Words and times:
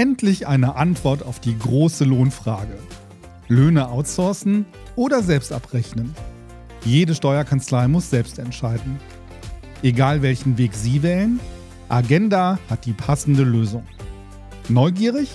Endlich 0.00 0.46
eine 0.46 0.76
Antwort 0.76 1.22
auf 1.22 1.40
die 1.40 1.58
große 1.58 2.04
Lohnfrage. 2.04 2.78
Löhne 3.48 3.90
outsourcen 3.90 4.64
oder 4.96 5.22
selbst 5.22 5.52
abrechnen? 5.52 6.14
Jede 6.86 7.14
Steuerkanzlei 7.14 7.86
muss 7.86 8.08
selbst 8.08 8.38
entscheiden. 8.38 8.98
Egal 9.82 10.22
welchen 10.22 10.56
Weg 10.56 10.72
Sie 10.72 11.02
wählen, 11.02 11.38
Agenda 11.90 12.58
hat 12.70 12.86
die 12.86 12.94
passende 12.94 13.42
Lösung. 13.42 13.86
Neugierig? 14.70 15.28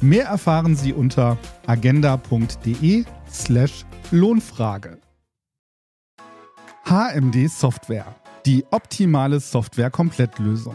Mehr 0.00 0.26
erfahren 0.26 0.74
Sie 0.74 0.92
unter 0.92 1.38
agenda.de/slash 1.68 3.84
Lohnfrage. 4.10 4.98
HMD 6.86 7.48
Software. 7.48 8.16
Die 8.46 8.64
optimale 8.72 9.38
Software-Komplettlösung. 9.38 10.74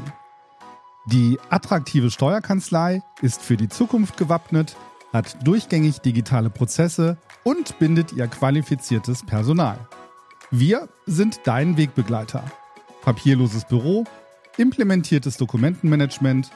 Die 1.08 1.38
attraktive 1.50 2.12
Steuerkanzlei 2.12 3.02
ist 3.22 3.42
für 3.42 3.58
die 3.58 3.68
Zukunft 3.68 4.16
gewappnet, 4.16 4.78
hat 5.12 5.46
durchgängig 5.46 6.00
digitale 6.00 6.50
Prozesse 6.50 7.18
und 7.44 7.78
bindet 7.78 8.14
ihr 8.14 8.28
qualifiziertes 8.28 9.24
Personal. 9.24 9.78
Wir 10.50 10.88
sind 11.06 11.42
dein 11.44 11.76
Wegbegleiter. 11.78 12.42
Papierloses 13.02 13.66
Büro, 13.66 14.06
implementiertes 14.58 15.36
Dokumentenmanagement, 15.36 16.50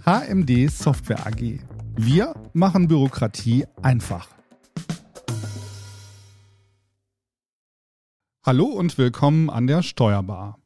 HMD 0.05 0.71
Software 0.71 1.27
AG. 1.27 1.70
Wir 1.97 2.35
machen 2.53 2.89
Bürokratie 2.89 3.67
einfach. 3.83 4.29
Hallo 8.45 8.67
und 8.67 8.97
willkommen 8.97 9.51
an 9.51 9.67
der 9.67 9.83
Steuerbar. 9.83 10.60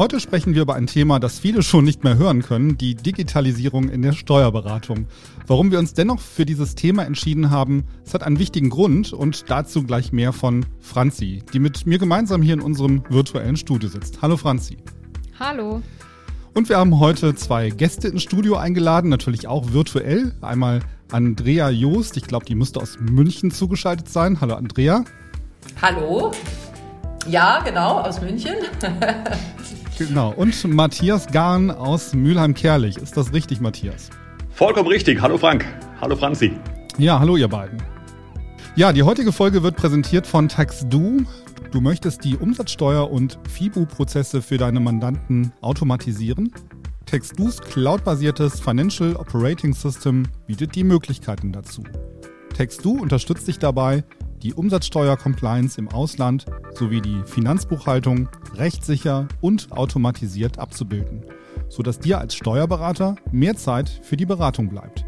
Heute 0.00 0.20
sprechen 0.20 0.54
wir 0.54 0.62
über 0.62 0.76
ein 0.76 0.86
Thema, 0.86 1.18
das 1.18 1.40
viele 1.40 1.60
schon 1.64 1.84
nicht 1.84 2.04
mehr 2.04 2.16
hören 2.16 2.42
können, 2.42 2.78
die 2.78 2.94
Digitalisierung 2.94 3.88
in 3.88 4.00
der 4.00 4.12
Steuerberatung. 4.12 5.08
Warum 5.48 5.72
wir 5.72 5.80
uns 5.80 5.92
dennoch 5.92 6.20
für 6.20 6.46
dieses 6.46 6.76
Thema 6.76 7.04
entschieden 7.04 7.50
haben, 7.50 7.82
es 8.06 8.14
hat 8.14 8.22
einen 8.22 8.38
wichtigen 8.38 8.70
Grund 8.70 9.12
und 9.12 9.50
dazu 9.50 9.82
gleich 9.82 10.12
mehr 10.12 10.32
von 10.32 10.64
Franzi, 10.78 11.42
die 11.52 11.58
mit 11.58 11.84
mir 11.84 11.98
gemeinsam 11.98 12.42
hier 12.42 12.54
in 12.54 12.60
unserem 12.60 13.02
virtuellen 13.08 13.56
Studio 13.56 13.88
sitzt. 13.88 14.22
Hallo 14.22 14.36
Franzi. 14.36 14.76
Hallo. 15.40 15.82
Und 16.54 16.68
wir 16.68 16.78
haben 16.78 17.00
heute 17.00 17.34
zwei 17.34 17.70
Gäste 17.70 18.06
ins 18.06 18.22
Studio 18.22 18.56
eingeladen, 18.56 19.10
natürlich 19.10 19.48
auch 19.48 19.72
virtuell. 19.72 20.32
Einmal 20.42 20.78
Andrea 21.10 21.70
Joost, 21.70 22.16
ich 22.16 22.28
glaube, 22.28 22.44
die 22.44 22.54
müsste 22.54 22.80
aus 22.80 22.98
München 23.00 23.50
zugeschaltet 23.50 24.08
sein. 24.08 24.40
Hallo 24.40 24.54
Andrea. 24.54 25.04
Hallo. 25.82 26.30
Ja, 27.26 27.62
genau, 27.64 27.98
aus 27.98 28.20
München. 28.20 28.54
Genau. 29.98 30.32
Und 30.32 30.64
Matthias 30.64 31.26
Garn 31.26 31.72
aus 31.72 32.14
Mülheim-Kerlich. 32.14 32.98
Ist 32.98 33.16
das 33.16 33.32
richtig, 33.32 33.60
Matthias? 33.60 34.10
Vollkommen 34.50 34.88
richtig. 34.88 35.20
Hallo 35.20 35.36
Frank. 35.36 35.66
Hallo 36.00 36.14
Franzi. 36.14 36.52
Ja, 36.98 37.18
hallo 37.18 37.36
ihr 37.36 37.48
beiden. 37.48 37.82
Ja, 38.76 38.92
die 38.92 39.02
heutige 39.02 39.32
Folge 39.32 39.64
wird 39.64 39.74
präsentiert 39.74 40.24
von 40.24 40.48
TaxDo. 40.48 41.18
Du 41.72 41.80
möchtest 41.80 42.22
die 42.24 42.36
Umsatzsteuer- 42.36 43.10
und 43.10 43.40
FIBU-Prozesse 43.48 44.40
für 44.40 44.56
deine 44.56 44.78
Mandanten 44.78 45.52
automatisieren? 45.62 46.52
TaxDo's 47.06 47.60
cloudbasiertes 47.60 48.60
Financial 48.60 49.16
Operating 49.16 49.72
System 49.72 50.28
bietet 50.46 50.76
die 50.76 50.84
Möglichkeiten 50.84 51.50
dazu. 51.50 51.82
TaxDo 52.56 52.90
unterstützt 52.90 53.48
dich 53.48 53.58
dabei, 53.58 54.04
die 54.42 54.54
Umsatzsteuer-Compliance 54.54 55.78
im 55.78 55.88
Ausland 55.88 56.46
sowie 56.74 57.00
die 57.00 57.22
Finanzbuchhaltung 57.24 58.28
rechtssicher 58.54 59.28
und 59.40 59.72
automatisiert 59.72 60.58
abzubilden, 60.58 61.24
sodass 61.68 61.98
dir 61.98 62.18
als 62.18 62.34
Steuerberater 62.34 63.16
mehr 63.32 63.56
Zeit 63.56 63.88
für 64.02 64.16
die 64.16 64.26
Beratung 64.26 64.68
bleibt. 64.68 65.04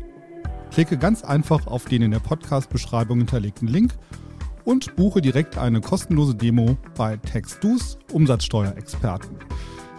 Klicke 0.70 0.96
ganz 0.96 1.24
einfach 1.24 1.66
auf 1.66 1.84
den 1.84 2.02
in 2.02 2.10
der 2.10 2.20
Podcast-Beschreibung 2.20 3.18
hinterlegten 3.18 3.68
Link 3.68 3.94
und 4.64 4.94
buche 4.96 5.20
direkt 5.20 5.58
eine 5.58 5.80
kostenlose 5.80 6.34
Demo 6.34 6.76
bei 6.96 7.16
TaxDo's 7.16 7.98
Umsatzsteuerexperten. 8.12 9.36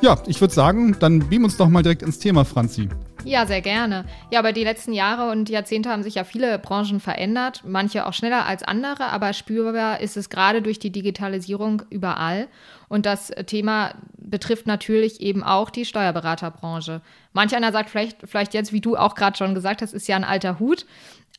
Ja, 0.01 0.17
ich 0.27 0.41
würde 0.41 0.53
sagen, 0.53 0.95
dann 0.99 1.19
beam 1.19 1.43
uns 1.43 1.57
doch 1.57 1.69
mal 1.69 1.83
direkt 1.83 2.01
ins 2.01 2.19
Thema, 2.19 2.45
Franzi. 2.45 2.89
Ja, 3.23 3.45
sehr 3.45 3.61
gerne. 3.61 4.05
Ja, 4.31 4.39
aber 4.39 4.51
die 4.51 4.63
letzten 4.63 4.93
Jahre 4.93 5.31
und 5.31 5.49
Jahrzehnte 5.49 5.89
haben 5.89 6.01
sich 6.01 6.15
ja 6.15 6.23
viele 6.23 6.57
Branchen 6.57 6.99
verändert, 6.99 7.61
manche 7.65 8.07
auch 8.07 8.13
schneller 8.13 8.45
als 8.45 8.63
andere, 8.63 9.09
aber 9.09 9.33
spürbar 9.33 9.99
ist 9.99 10.17
es 10.17 10.29
gerade 10.29 10.61
durch 10.61 10.79
die 10.79 10.91
Digitalisierung 10.91 11.83
überall. 11.89 12.47
Und 12.89 13.05
das 13.05 13.31
Thema 13.45 13.93
betrifft 14.17 14.65
natürlich 14.65 15.21
eben 15.21 15.43
auch 15.43 15.69
die 15.69 15.85
Steuerberaterbranche. 15.85 17.01
Manch 17.31 17.55
einer 17.55 17.71
sagt 17.71 17.89
vielleicht, 17.89 18.17
vielleicht 18.25 18.53
jetzt, 18.53 18.73
wie 18.73 18.81
du 18.81 18.97
auch 18.97 19.15
gerade 19.15 19.37
schon 19.37 19.53
gesagt 19.53 19.81
hast, 19.81 19.93
ist 19.93 20.07
ja 20.07 20.15
ein 20.15 20.23
alter 20.23 20.59
Hut. 20.59 20.85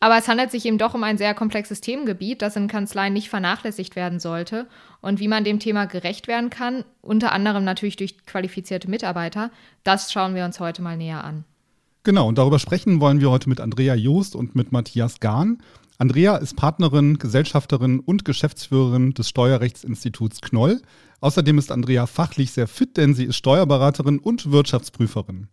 Aber 0.01 0.17
es 0.19 0.27
handelt 0.27 0.51
sich 0.51 0.65
eben 0.67 0.79
doch 0.79 0.95
um 0.95 1.05
ein 1.05 1.19
sehr 1.19 1.35
komplexes 1.35 1.81
Themengebiet, 1.81 2.43
das 2.43 2.57
in 2.57 2.67
Kanzleien 2.69 3.13
nicht 3.13 3.29
vernachlässigt 3.29 3.95
werden 3.95 4.19
sollte. 4.19 4.67
Und 5.01 5.21
wie 5.21 5.29
man 5.29 5.45
dem 5.45 5.61
Thema 5.61 5.85
gerecht 5.85 6.27
werden 6.27 6.51
kann, 6.51 6.85
unter 7.03 7.33
anderem 7.33 7.65
natürlich 7.65 7.97
durch 7.97 8.25
qualifizierte 8.27 8.91
Mitarbeiter, 8.91 9.51
das 9.85 10.13
schauen 10.13 10.35
wir 10.35 10.45
uns 10.45 10.59
heute 10.59 10.83
mal 10.83 10.97
näher 10.97 11.23
an. 11.23 11.45
Genau, 12.05 12.27
und 12.27 12.37
darüber 12.37 12.59
sprechen 12.59 13.01
wollen 13.01 13.21
wir 13.21 13.31
heute 13.31 13.49
mit 13.49 13.61
Andrea 13.61 13.95
Joost 13.95 14.35
und 14.35 14.57
mit 14.57 14.73
Matthias 14.73 15.21
Gahn. 15.21 15.59
Andrea 15.99 16.37
ist 16.37 16.57
Partnerin, 16.57 17.19
Gesellschafterin 17.19 18.01
und 18.01 18.25
Geschäftsführerin 18.25 19.15
des 19.15 19.29
Steuerrechtsinstituts 19.29 20.41
Knoll. 20.41 20.83
Außerdem 21.21 21.59
ist 21.59 21.71
Andrea 21.71 22.07
fachlich 22.09 22.51
sehr 22.51 22.67
fit, 22.67 22.97
denn 22.97 23.15
sie 23.15 23.27
ist 23.27 23.37
Steuerberaterin 23.37 24.19
und 24.19 24.51
Wirtschaftsprüferin. 24.51 25.47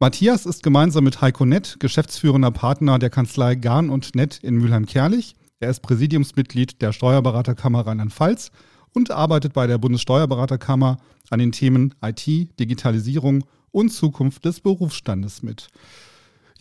Matthias 0.00 0.46
ist 0.46 0.62
gemeinsam 0.62 1.04
mit 1.04 1.20
Heiko 1.20 1.44
Nett 1.44 1.76
geschäftsführender 1.78 2.52
Partner 2.52 2.98
der 2.98 3.10
Kanzlei 3.10 3.54
Gahn 3.54 3.90
und 3.90 4.14
Nett 4.14 4.38
in 4.42 4.56
Mülheim-Kerlich. 4.56 5.34
Er 5.60 5.68
ist 5.68 5.80
Präsidiumsmitglied 5.82 6.80
der 6.80 6.92
Steuerberaterkammer 6.92 7.86
Rheinland-Pfalz 7.86 8.50
und 8.94 9.10
arbeitet 9.10 9.52
bei 9.52 9.66
der 9.66 9.76
Bundessteuerberaterkammer 9.76 10.96
an 11.28 11.38
den 11.38 11.52
Themen 11.52 11.94
IT, 12.02 12.26
Digitalisierung 12.58 13.44
und 13.72 13.90
Zukunft 13.90 14.44
des 14.44 14.60
Berufsstandes 14.60 15.42
mit. 15.42 15.68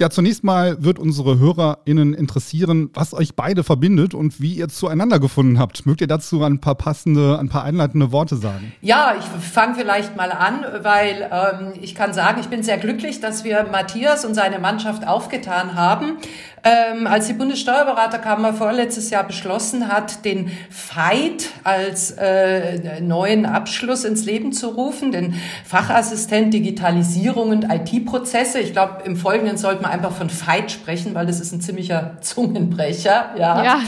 Ja, 0.02 0.10
zunächst 0.10 0.44
mal 0.44 0.84
wird 0.84 0.98
unsere 0.98 1.38
HörerInnen 1.38 2.16
interessieren, 2.16 2.90
was 2.96 3.14
euch 3.14 3.36
beide 3.36 3.64
verbindet 3.64 4.16
und 4.16 4.42
wie 4.42 4.56
ihr 4.56 4.68
zueinander 4.68 5.20
gefunden 5.20 5.60
habt. 5.60 5.86
Mögt 5.86 6.02
ihr 6.02 6.08
dazu 6.08 6.44
ein 6.44 6.60
paar 6.60 6.74
passende, 6.74 7.38
ein 7.38 7.50
paar 7.50 7.64
einleitende 7.66 8.12
Worte 8.12 8.36
sagen? 8.36 8.74
Ja, 8.82 9.14
ich 9.20 9.26
fange 9.26 9.76
vielleicht 9.76 10.18
mal 10.18 10.32
an, 10.32 10.66
weil 10.82 11.30
ähm, 11.32 11.74
ich 11.80 11.94
kann 11.94 12.16
sagen, 12.16 12.42
ich 12.42 12.48
bin 12.48 12.64
sehr 12.64 12.80
glücklich, 12.80 13.20
dass 13.20 13.44
wir 13.44 13.68
Matthias 13.72 14.26
und 14.26 14.34
seine 14.34 14.58
Mannschaft 14.58 15.08
aufgetan 15.08 15.76
haben. 15.76 16.18
Ähm, 16.64 17.08
als 17.08 17.26
die 17.26 17.34
Bundessteuerberaterkammer 17.34 18.54
vorletztes 18.54 19.10
Jahr 19.10 19.24
beschlossen 19.24 19.88
hat, 19.88 20.26
den 20.26 20.52
FIGHT 20.70 21.50
als 21.64 22.12
äh, 22.12 23.02
neuen 23.02 23.48
Abschluss 23.48 24.04
ins 24.04 24.26
Leben 24.26 24.54
zu 24.54 24.68
rufen, 24.68 25.12
den 25.12 25.34
Fachassistent 25.66 26.54
Digitalisierung 26.54 27.50
und 27.50 27.64
IT-Prozesse. 27.64 28.60
Ich 28.60 28.74
glaube, 28.74 29.02
im 29.06 29.16
Folgenden 29.16 29.58
sollte 29.58 29.82
man 29.82 29.91
einfach 29.92 30.12
von 30.12 30.30
FIGHT 30.30 30.72
sprechen, 30.72 31.14
weil 31.14 31.26
das 31.26 31.40
ist 31.40 31.52
ein 31.52 31.62
ziemlicher 31.62 32.18
Zungenbrecher. 32.22 33.32
Ja, 33.38 33.64
ja. 33.64 33.80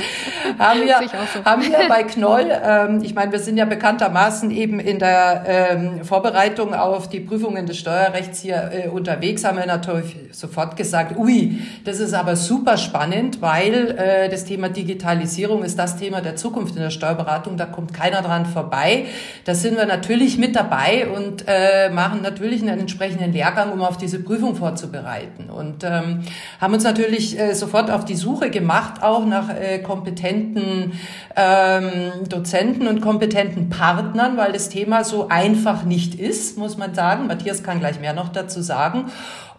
haben 0.60 0.82
wir, 0.82 0.96
so. 1.34 1.46
haben 1.46 1.62
wir 1.64 1.88
bei 1.88 2.04
Knoll. 2.04 2.48
Ähm, 2.50 3.02
ich 3.04 3.16
meine, 3.16 3.32
wir 3.32 3.40
sind 3.40 3.58
ja 3.58 3.66
bekanntermaßen 3.66 4.52
eben 4.52 4.80
in 4.80 5.00
der 5.00 5.44
ähm, 5.48 6.04
Vorbereitung 6.04 6.74
auf 6.74 7.10
die 7.10 7.20
Prüfungen 7.20 7.66
des 7.66 7.78
Steuerrechts 7.78 8.42
hier 8.42 8.72
äh, 8.72 8.90
unterwegs. 8.90 9.44
Haben 9.44 9.58
wir 9.58 9.66
natürlich 9.66 10.16
sofort 10.32 10.76
gesagt, 10.76 11.18
ui, 11.18 11.60
das 11.86 12.00
ist 12.00 12.14
aber 12.14 12.36
super 12.36 12.78
spannend, 12.78 13.42
weil 13.42 13.92
äh, 13.98 14.30
das 14.30 14.46
Thema 14.46 14.70
Digitalisierung 14.70 15.64
ist 15.64 15.80
das 15.80 15.98
Thema 15.98 16.22
der 16.22 16.36
Zukunft 16.36 16.76
in 16.76 16.82
der 16.82 16.90
Steuerberatung. 16.90 17.58
Da 17.58 17.66
kommt 17.66 17.94
keiner 17.94 18.22
dran 18.22 18.46
vorbei. 18.46 19.06
Da 19.46 19.56
sind 19.56 19.78
wir 19.78 19.86
natürlich 19.86 20.38
mit 20.38 20.56
dabei 20.56 21.08
und 21.08 21.46
äh, 21.48 21.90
machen 21.90 22.22
natürlich 22.22 22.62
einen 22.62 22.80
entsprechenden 22.80 23.32
Lehrgang, 23.32 23.72
um 23.72 23.82
auf 23.82 23.98
diese 23.98 24.20
Prüfung 24.20 24.56
vorzubereiten. 24.56 25.50
Und 25.50 25.83
ähm, 25.84 26.22
haben 26.60 26.74
uns 26.74 26.84
natürlich 26.84 27.40
äh, 27.40 27.54
sofort 27.54 27.92
auf 27.92 28.06
die 28.06 28.16
Suche 28.16 28.50
gemacht, 28.50 29.04
auch 29.04 29.26
nach 29.26 29.50
äh, 29.50 29.80
kompetenten 29.80 30.94
ähm, 31.36 32.12
Dozenten 32.30 32.88
und 32.88 33.02
kompetenten 33.02 33.70
Partnern, 33.70 34.38
weil 34.38 34.52
das 34.52 34.70
Thema 34.70 35.04
so 35.04 35.28
einfach 35.30 35.84
nicht 35.84 36.16
ist, 36.16 36.58
muss 36.58 36.78
man 36.78 36.94
sagen. 36.94 37.28
Matthias 37.28 37.64
kann 37.64 37.80
gleich 37.80 38.00
mehr 38.00 38.14
noch 38.14 38.30
dazu 38.30 38.62
sagen. 38.62 39.06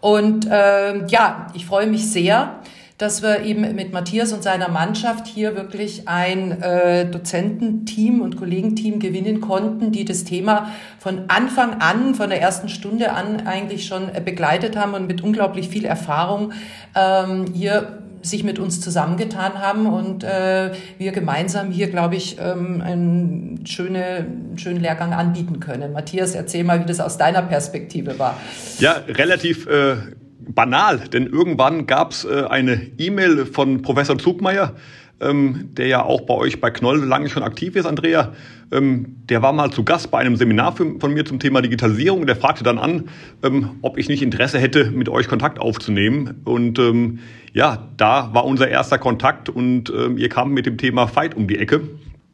Und 0.01 0.47
ähm, 0.51 1.05
ja, 1.07 1.47
ich 1.53 1.65
freue 1.65 1.87
mich 1.87 2.11
sehr, 2.11 2.59
dass 2.97 3.21
wir 3.21 3.41
eben 3.41 3.75
mit 3.75 3.91
Matthias 3.91 4.31
und 4.31 4.41
seiner 4.41 4.69
Mannschaft 4.69 5.27
hier 5.27 5.55
wirklich 5.55 6.07
ein 6.07 6.61
äh, 6.61 7.05
Dozententeam 7.09 8.21
und 8.21 8.37
Kollegenteam 8.37 8.99
gewinnen 8.99 9.41
konnten, 9.41 9.91
die 9.91 10.05
das 10.05 10.23
Thema 10.23 10.71
von 10.97 11.23
Anfang 11.27 11.81
an, 11.81 12.15
von 12.15 12.29
der 12.29 12.41
ersten 12.41 12.69
Stunde 12.69 13.11
an 13.11 13.45
eigentlich 13.47 13.85
schon 13.85 14.09
begleitet 14.23 14.77
haben 14.77 14.93
und 14.93 15.07
mit 15.07 15.21
unglaublich 15.21 15.67
viel 15.67 15.83
Erfahrung 15.85 16.53
ähm, 16.95 17.45
hier 17.53 17.99
sich 18.21 18.43
mit 18.43 18.59
uns 18.59 18.81
zusammengetan 18.81 19.61
haben 19.61 19.85
und 19.85 20.23
äh, 20.23 20.71
wir 20.97 21.11
gemeinsam 21.11 21.71
hier, 21.71 21.89
glaube 21.89 22.15
ich, 22.15 22.37
ähm, 22.39 22.81
einen 22.81 23.65
schöne, 23.67 24.25
schönen 24.55 24.81
Lehrgang 24.81 25.13
anbieten 25.13 25.59
können. 25.59 25.93
Matthias, 25.93 26.33
erzähl 26.33 26.63
mal, 26.63 26.81
wie 26.81 26.85
das 26.85 26.99
aus 26.99 27.17
deiner 27.17 27.43
Perspektive 27.43 28.17
war. 28.17 28.39
Ja, 28.79 29.03
relativ 29.07 29.67
äh, 29.67 29.97
banal, 30.53 30.99
denn 31.11 31.27
irgendwann 31.27 31.87
gab 31.87 32.11
es 32.11 32.25
äh, 32.25 32.43
eine 32.49 32.91
E-Mail 32.97 33.45
von 33.45 33.81
Professor 33.81 34.17
Zugmeier, 34.17 34.75
ähm, 35.21 35.69
der 35.73 35.87
ja 35.87 36.03
auch 36.03 36.21
bei 36.21 36.33
euch 36.33 36.59
bei 36.59 36.71
Knoll 36.71 37.03
lange 37.03 37.29
schon 37.29 37.43
aktiv 37.43 37.75
ist, 37.75 37.85
Andrea. 37.85 38.33
Ähm, 38.71 39.17
der 39.29 39.41
war 39.41 39.53
mal 39.53 39.71
zu 39.71 39.83
Gast 39.83 40.11
bei 40.11 40.19
einem 40.19 40.35
Seminar 40.35 40.75
für, 40.75 40.99
von 40.99 41.13
mir 41.13 41.25
zum 41.25 41.39
Thema 41.39 41.61
Digitalisierung. 41.61 42.25
Der 42.25 42.35
fragte 42.35 42.63
dann 42.63 42.77
an, 42.77 43.09
ähm, 43.43 43.71
ob 43.81 43.97
ich 43.97 44.09
nicht 44.09 44.21
Interesse 44.21 44.59
hätte, 44.59 44.91
mit 44.91 45.07
euch 45.07 45.27
Kontakt 45.27 45.59
aufzunehmen. 45.59 46.41
Und 46.43 46.79
ähm, 46.79 47.19
ja, 47.53 47.89
da 47.97 48.33
war 48.33 48.45
unser 48.45 48.67
erster 48.67 48.97
Kontakt 48.97 49.47
und 49.49 49.89
ähm, 49.89 50.17
ihr 50.17 50.29
kam 50.29 50.51
mit 50.51 50.65
dem 50.65 50.77
Thema 50.77 51.07
Fight 51.07 51.35
um 51.35 51.47
die 51.47 51.57
Ecke. 51.57 51.81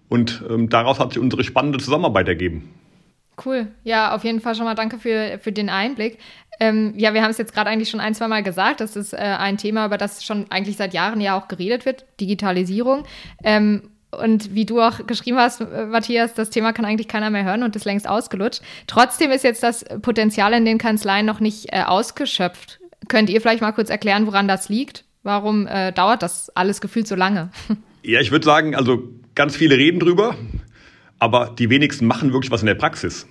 Und 0.10 0.44
ähm, 0.50 0.70
daraus 0.70 1.00
hat 1.00 1.14
sich 1.14 1.22
unsere 1.22 1.44
spannende 1.44 1.80
Zusammenarbeit 1.80 2.28
ergeben. 2.28 2.70
Cool. 3.44 3.68
Ja, 3.84 4.14
auf 4.14 4.24
jeden 4.24 4.40
Fall 4.40 4.56
schon 4.56 4.66
mal 4.66 4.76
danke 4.76 5.00
für, 5.00 5.40
für 5.42 5.52
den 5.52 5.70
Einblick. 5.70 6.20
Ähm, 6.60 6.94
ja, 6.96 7.14
wir 7.14 7.24
haben 7.24 7.32
es 7.32 7.38
jetzt 7.38 7.54
gerade 7.54 7.70
eigentlich 7.70 7.90
schon 7.90 8.00
ein, 8.00 8.14
zwei 8.14 8.28
Mal 8.28 8.44
gesagt. 8.44 8.82
Das 8.82 8.96
ist 8.96 9.14
äh, 9.14 9.18
ein 9.18 9.58
Thema, 9.58 9.86
über 9.86 9.98
das 9.98 10.24
schon 10.24 10.46
eigentlich 10.50 10.78
seit 10.78 10.94
Jahren 10.94 11.22
ja 11.22 11.38
auch 11.38 11.48
geredet 11.48 11.86
wird, 11.86 12.06
Digitalisierung. 12.20 13.06
Ähm, 13.44 13.90
und 14.12 14.54
wie 14.54 14.66
du 14.66 14.82
auch 14.82 15.08
geschrieben 15.08 15.38
hast, 15.38 15.62
äh, 15.62 15.86
Matthias, 15.86 16.34
das 16.34 16.50
Thema 16.50 16.74
kann 16.74 16.86
eigentlich 16.86 17.08
keiner 17.08 17.30
mehr 17.30 17.44
hören 17.44 17.64
und 17.64 17.76
ist 17.76 17.86
längst 17.86 18.08
ausgelutscht. 18.08 18.62
Trotzdem 18.86 19.32
ist 19.32 19.44
jetzt 19.44 19.64
das 19.64 19.86
Potenzial 20.02 20.54
in 20.54 20.66
den 20.66 20.78
Kanzleien 20.78 21.26
noch 21.26 21.40
nicht 21.40 21.74
äh, 21.74 21.84
ausgeschöpft. 21.84 22.80
Könnt 23.08 23.30
ihr 23.30 23.42
vielleicht 23.42 23.62
mal 23.62 23.72
kurz 23.72 23.90
erklären, 23.90 24.28
woran 24.28 24.48
das 24.48 24.70
liegt? 24.70 25.06
Warum 25.24 25.66
äh, 25.68 25.92
dauert 25.92 26.24
das 26.24 26.50
alles 26.56 26.82
gefühlt 26.82 27.08
so 27.08 27.16
lange? 27.16 27.50
Ja, 28.04 28.20
ich 28.20 28.32
würde 28.32 28.44
sagen, 28.44 28.76
also 28.76 29.10
ganz 29.36 29.56
viele 29.56 29.78
reden 29.78 30.00
drüber, 30.00 30.36
aber 31.22 31.56
die 31.58 31.70
wenigsten 31.70 32.06
machen 32.06 32.34
wirklich 32.34 32.52
was 32.52 32.62
in 32.62 32.68
der 32.68 32.76
Praxis. 32.76 33.28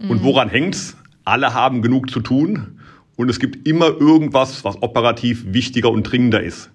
Mhm. 0.00 0.10
Und 0.10 0.24
woran 0.24 0.48
hängt's? 0.48 0.96
alle 1.26 1.52
haben 1.52 1.82
genug 1.82 2.10
zu 2.10 2.20
tun 2.20 2.80
und 3.16 3.28
es 3.28 3.38
gibt 3.38 3.68
immer 3.68 3.88
irgendwas, 3.88 4.64
was 4.64 4.80
operativ 4.80 5.44
wichtiger 5.48 5.90
und 5.90 6.04
dringender 6.04 6.42
ist. 6.42 6.70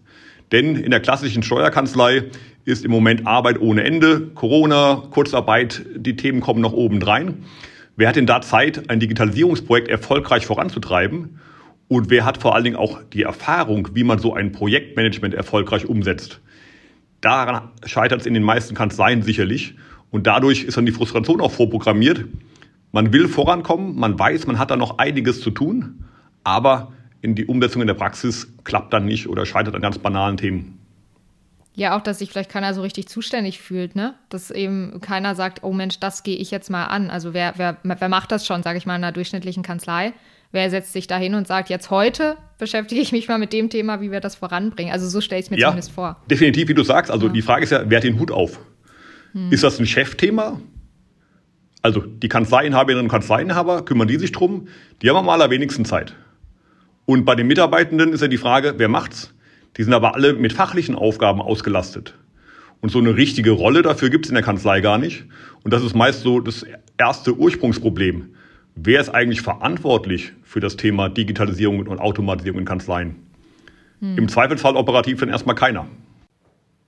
Denn 0.51 0.75
in 0.75 0.91
der 0.91 0.99
klassischen 0.99 1.41
Steuerkanzlei 1.41 2.25
ist 2.65 2.83
im 2.83 2.91
Moment 2.91 3.25
Arbeit 3.25 3.59
ohne 3.61 3.83
Ende, 3.83 4.27
Corona, 4.35 5.03
Kurzarbeit, 5.09 5.85
die 5.95 6.17
Themen 6.17 6.41
kommen 6.41 6.61
noch 6.61 6.73
obendrein. 6.73 7.45
Wer 7.95 8.09
hat 8.09 8.17
denn 8.17 8.25
da 8.25 8.41
Zeit, 8.41 8.89
ein 8.89 8.99
Digitalisierungsprojekt 8.99 9.87
erfolgreich 9.87 10.45
voranzutreiben? 10.45 11.39
Und 11.87 12.09
wer 12.09 12.25
hat 12.25 12.37
vor 12.37 12.53
allen 12.53 12.65
Dingen 12.65 12.75
auch 12.75 13.01
die 13.13 13.23
Erfahrung, 13.23 13.89
wie 13.93 14.03
man 14.03 14.19
so 14.19 14.33
ein 14.33 14.51
Projektmanagement 14.51 15.33
erfolgreich 15.33 15.87
umsetzt? 15.87 16.41
Daran 17.21 17.69
scheitert 17.85 18.21
es 18.21 18.25
in 18.25 18.33
den 18.33 18.43
meisten 18.43 18.75
Kanzleien 18.75 19.21
sicherlich. 19.21 19.75
Und 20.11 20.27
dadurch 20.27 20.63
ist 20.63 20.77
dann 20.77 20.85
die 20.85 20.91
Frustration 20.91 21.41
auch 21.41 21.51
vorprogrammiert. 21.51 22.25
Man 22.91 23.13
will 23.13 23.27
vorankommen, 23.27 23.95
man 23.95 24.19
weiß, 24.19 24.45
man 24.47 24.59
hat 24.59 24.69
da 24.69 24.75
noch 24.75 24.97
einiges 24.97 25.41
zu 25.41 25.49
tun, 25.49 26.03
aber 26.43 26.91
in 27.21 27.35
die 27.35 27.45
Umsetzung 27.45 27.81
in 27.81 27.87
der 27.87 27.93
Praxis 27.93 28.51
klappt 28.63 28.93
dann 28.93 29.05
nicht 29.05 29.29
oder 29.29 29.45
scheitert 29.45 29.75
an 29.75 29.81
ganz 29.81 29.97
banalen 29.97 30.37
Themen. 30.37 30.77
Ja, 31.73 31.97
auch, 31.97 32.01
dass 32.01 32.19
sich 32.19 32.29
vielleicht 32.29 32.51
keiner 32.51 32.73
so 32.73 32.81
richtig 32.81 33.07
zuständig 33.07 33.61
fühlt, 33.61 33.95
ne? 33.95 34.15
Dass 34.27 34.51
eben 34.51 34.99
keiner 34.99 35.35
sagt, 35.35 35.63
oh 35.63 35.71
Mensch, 35.71 35.99
das 35.99 36.23
gehe 36.23 36.35
ich 36.35 36.51
jetzt 36.51 36.69
mal 36.69 36.85
an. 36.85 37.09
Also 37.09 37.33
wer, 37.33 37.53
wer, 37.55 37.77
wer 37.83 38.09
macht 38.09 38.33
das 38.33 38.45
schon, 38.45 38.61
sage 38.61 38.77
ich 38.77 38.85
mal, 38.85 38.97
in 38.97 39.03
einer 39.03 39.13
durchschnittlichen 39.13 39.63
Kanzlei? 39.63 40.11
Wer 40.51 40.69
setzt 40.69 40.91
sich 40.91 41.07
da 41.07 41.17
hin 41.17 41.33
und 41.33 41.47
sagt, 41.47 41.69
jetzt 41.69 41.89
heute 41.89 42.35
beschäftige 42.57 42.99
ich 42.99 43.13
mich 43.13 43.29
mal 43.29 43.37
mit 43.37 43.53
dem 43.53 43.69
Thema, 43.69 44.01
wie 44.01 44.11
wir 44.11 44.19
das 44.19 44.35
voranbringen? 44.35 44.91
Also 44.91 45.07
so 45.07 45.21
stelle 45.21 45.39
ich 45.39 45.45
es 45.45 45.49
mir 45.49 45.59
ja, 45.59 45.69
zumindest 45.69 45.93
vor. 45.93 46.17
Definitiv, 46.29 46.67
wie 46.67 46.73
du 46.73 46.83
sagst. 46.83 47.09
Also 47.09 47.27
ja. 47.27 47.33
die 47.33 47.41
Frage 47.41 47.63
ist 47.63 47.69
ja, 47.69 47.83
wer 47.85 47.97
hat 47.97 48.03
den 48.03 48.19
Hut 48.19 48.31
auf? 48.31 48.59
Hm. 49.33 49.51
Ist 49.51 49.63
das 49.63 49.79
ein 49.79 49.85
Chefthema? 49.85 50.59
Also 51.81 52.01
die 52.01 52.29
Kanzleiinhaberinnen 52.29 53.05
und 53.05 53.11
Kanzleiinhaber, 53.11 53.83
kümmern 53.83 54.07
die 54.07 54.17
sich 54.17 54.31
drum? 54.31 54.67
Die 55.01 55.09
haben 55.09 55.17
am 55.17 55.29
allerwenigsten 55.29 55.85
Zeit. 55.85 56.15
Und 57.05 57.25
bei 57.25 57.35
den 57.35 57.47
Mitarbeitenden 57.47 58.13
ist 58.13 58.21
ja 58.21 58.27
die 58.27 58.37
Frage, 58.37 58.75
wer 58.77 58.87
macht's? 58.87 59.33
Die 59.77 59.83
sind 59.83 59.93
aber 59.93 60.15
alle 60.15 60.33
mit 60.33 60.53
fachlichen 60.53 60.95
Aufgaben 60.95 61.41
ausgelastet. 61.41 62.15
Und 62.81 62.89
so 62.89 62.99
eine 62.99 63.15
richtige 63.15 63.51
Rolle 63.51 63.81
dafür 63.81 64.09
gibt's 64.09 64.29
in 64.29 64.35
der 64.35 64.43
Kanzlei 64.43 64.81
gar 64.81 64.97
nicht. 64.97 65.25
Und 65.63 65.73
das 65.73 65.83
ist 65.83 65.95
meist 65.95 66.21
so 66.21 66.39
das 66.39 66.65
erste 66.97 67.35
Ursprungsproblem. 67.35 68.35
Wer 68.75 69.01
ist 69.01 69.09
eigentlich 69.09 69.41
verantwortlich 69.41 70.33
für 70.43 70.59
das 70.59 70.77
Thema 70.77 71.09
Digitalisierung 71.09 71.85
und 71.87 71.99
Automatisierung 71.99 72.59
in 72.59 72.65
Kanzleien? 72.65 73.15
Hm. 73.99 74.17
Im 74.17 74.27
Zweifelsfall 74.29 74.75
operativ 74.75 75.19
dann 75.19 75.29
erstmal 75.29 75.55
keiner. 75.55 75.87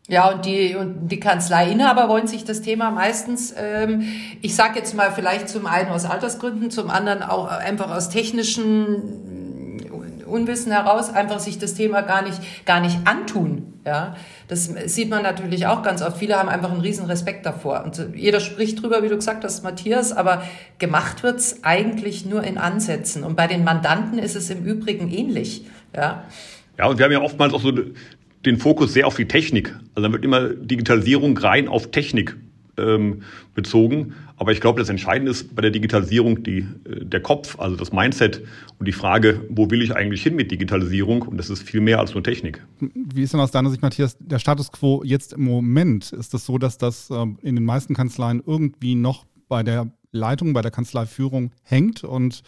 Ja, 0.09 0.29
und 0.31 0.45
die, 0.45 0.75
und 0.75 1.07
die 1.07 1.19
Kanzleiinhaber 1.19 2.09
wollen 2.09 2.27
sich 2.27 2.44
das 2.44 2.61
Thema 2.61 2.91
meistens, 2.91 3.53
ähm, 3.57 4.03
ich 4.41 4.53
sage 4.53 4.77
jetzt 4.79 4.94
mal 4.95 5.11
vielleicht 5.11 5.47
zum 5.47 5.65
einen 5.65 5.89
aus 5.89 6.03
Altersgründen, 6.03 6.71
zum 6.71 6.89
anderen 6.89 7.23
auch 7.23 7.47
einfach 7.47 7.89
aus 7.89 8.09
technischen 8.09 9.33
Unwissen 10.33 10.71
heraus, 10.71 11.13
einfach 11.13 11.39
sich 11.39 11.59
das 11.59 11.75
Thema 11.75 12.01
gar 12.01 12.23
nicht, 12.23 12.65
gar 12.65 12.81
nicht 12.81 12.97
antun. 13.05 13.79
Ja, 13.85 14.15
das 14.47 14.65
sieht 14.65 15.09
man 15.09 15.23
natürlich 15.23 15.67
auch 15.67 15.83
ganz 15.83 16.01
oft. 16.01 16.17
Viele 16.17 16.38
haben 16.38 16.50
einfach 16.50 16.71
einen 16.71 16.81
riesen 16.81 17.05
Respekt 17.05 17.45
davor. 17.45 17.83
Und 17.83 18.15
jeder 18.15 18.39
spricht 18.39 18.81
drüber, 18.81 19.03
wie 19.03 19.09
du 19.09 19.15
gesagt 19.15 19.44
hast, 19.44 19.63
Matthias, 19.63 20.11
aber 20.11 20.44
gemacht 20.79 21.21
wird's 21.23 21.63
eigentlich 21.63 22.25
nur 22.25 22.44
in 22.44 22.57
Ansätzen. 22.57 23.23
Und 23.23 23.35
bei 23.35 23.47
den 23.47 23.63
Mandanten 23.63 24.19
ist 24.19 24.35
es 24.35 24.50
im 24.50 24.65
Übrigen 24.65 25.11
ähnlich. 25.11 25.65
Ja. 25.95 26.23
Ja, 26.77 26.88
und 26.88 26.97
wir 26.97 27.05
haben 27.05 27.11
ja 27.11 27.21
oftmals 27.21 27.53
auch 27.53 27.61
so 27.61 27.71
den 28.45 28.57
Fokus 28.57 28.94
sehr 28.94 29.07
auf 29.07 29.16
die 29.16 29.28
Technik. 29.28 29.75
Also 29.95 30.04
dann 30.04 30.12
wird 30.12 30.25
immer 30.25 30.50
Digitalisierung 30.50 31.38
rein 31.38 31.68
auf 31.68 31.92
Technik 31.92 32.36
ähm, 32.78 33.22
bezogen. 33.54 34.13
Aber 34.38 34.51
ich 34.51 34.62
glaube, 34.62 34.80
das 34.80 34.90
Entscheidende 34.90 35.31
ist 35.31 35.56
bei 35.56 35.62
der 35.62 35.72
Digitalisierung 35.72 36.44
die, 36.44 36.60
äh, 36.60 37.06
der 37.06 37.22
Kopf, 37.22 37.60
also 37.60 37.75
das 37.75 37.92
Mindset 37.92 38.42
und 38.80 38.88
die 38.88 38.92
Frage, 38.92 39.42
wo 39.50 39.69
will 39.69 39.81
ich 39.81 39.95
eigentlich 39.95 40.24
hin 40.24 40.36
mit 40.36 40.51
Digitalisierung? 40.51 41.22
Und 41.22 41.38
das 41.38 41.50
ist 41.50 41.63
viel 41.63 41.81
mehr 41.81 42.00
als 42.00 42.13
nur 42.13 42.24
Technik. 42.24 42.66
Wie 42.80 43.24
ist 43.24 43.34
denn 43.34 43.40
aus 43.40 43.51
deiner 43.51 43.69
Sicht, 43.69 43.81
Matthias, 43.81 44.18
der 44.19 44.40
Status 44.40 44.72
quo 44.72 45.04
jetzt 45.06 45.34
im 45.34 45.44
Moment? 45.44 46.12
Ist 46.12 46.34
das 46.34 46.46
so, 46.46 46.57
dass 46.57 46.78
das 46.78 47.10
äh, 47.10 47.25
in 47.42 47.56
den 47.56 47.66
meisten 47.66 47.94
Kanzleien 47.94 48.42
irgendwie 48.46 48.96
noch 48.96 49.25
bei 49.48 49.63
der 49.63 49.92
Leitung, 50.12 50.54
bei 50.54 50.62
der 50.62 50.72
Kanzleiführung 50.72 51.51
hängt 51.63 52.04
und 52.04 52.44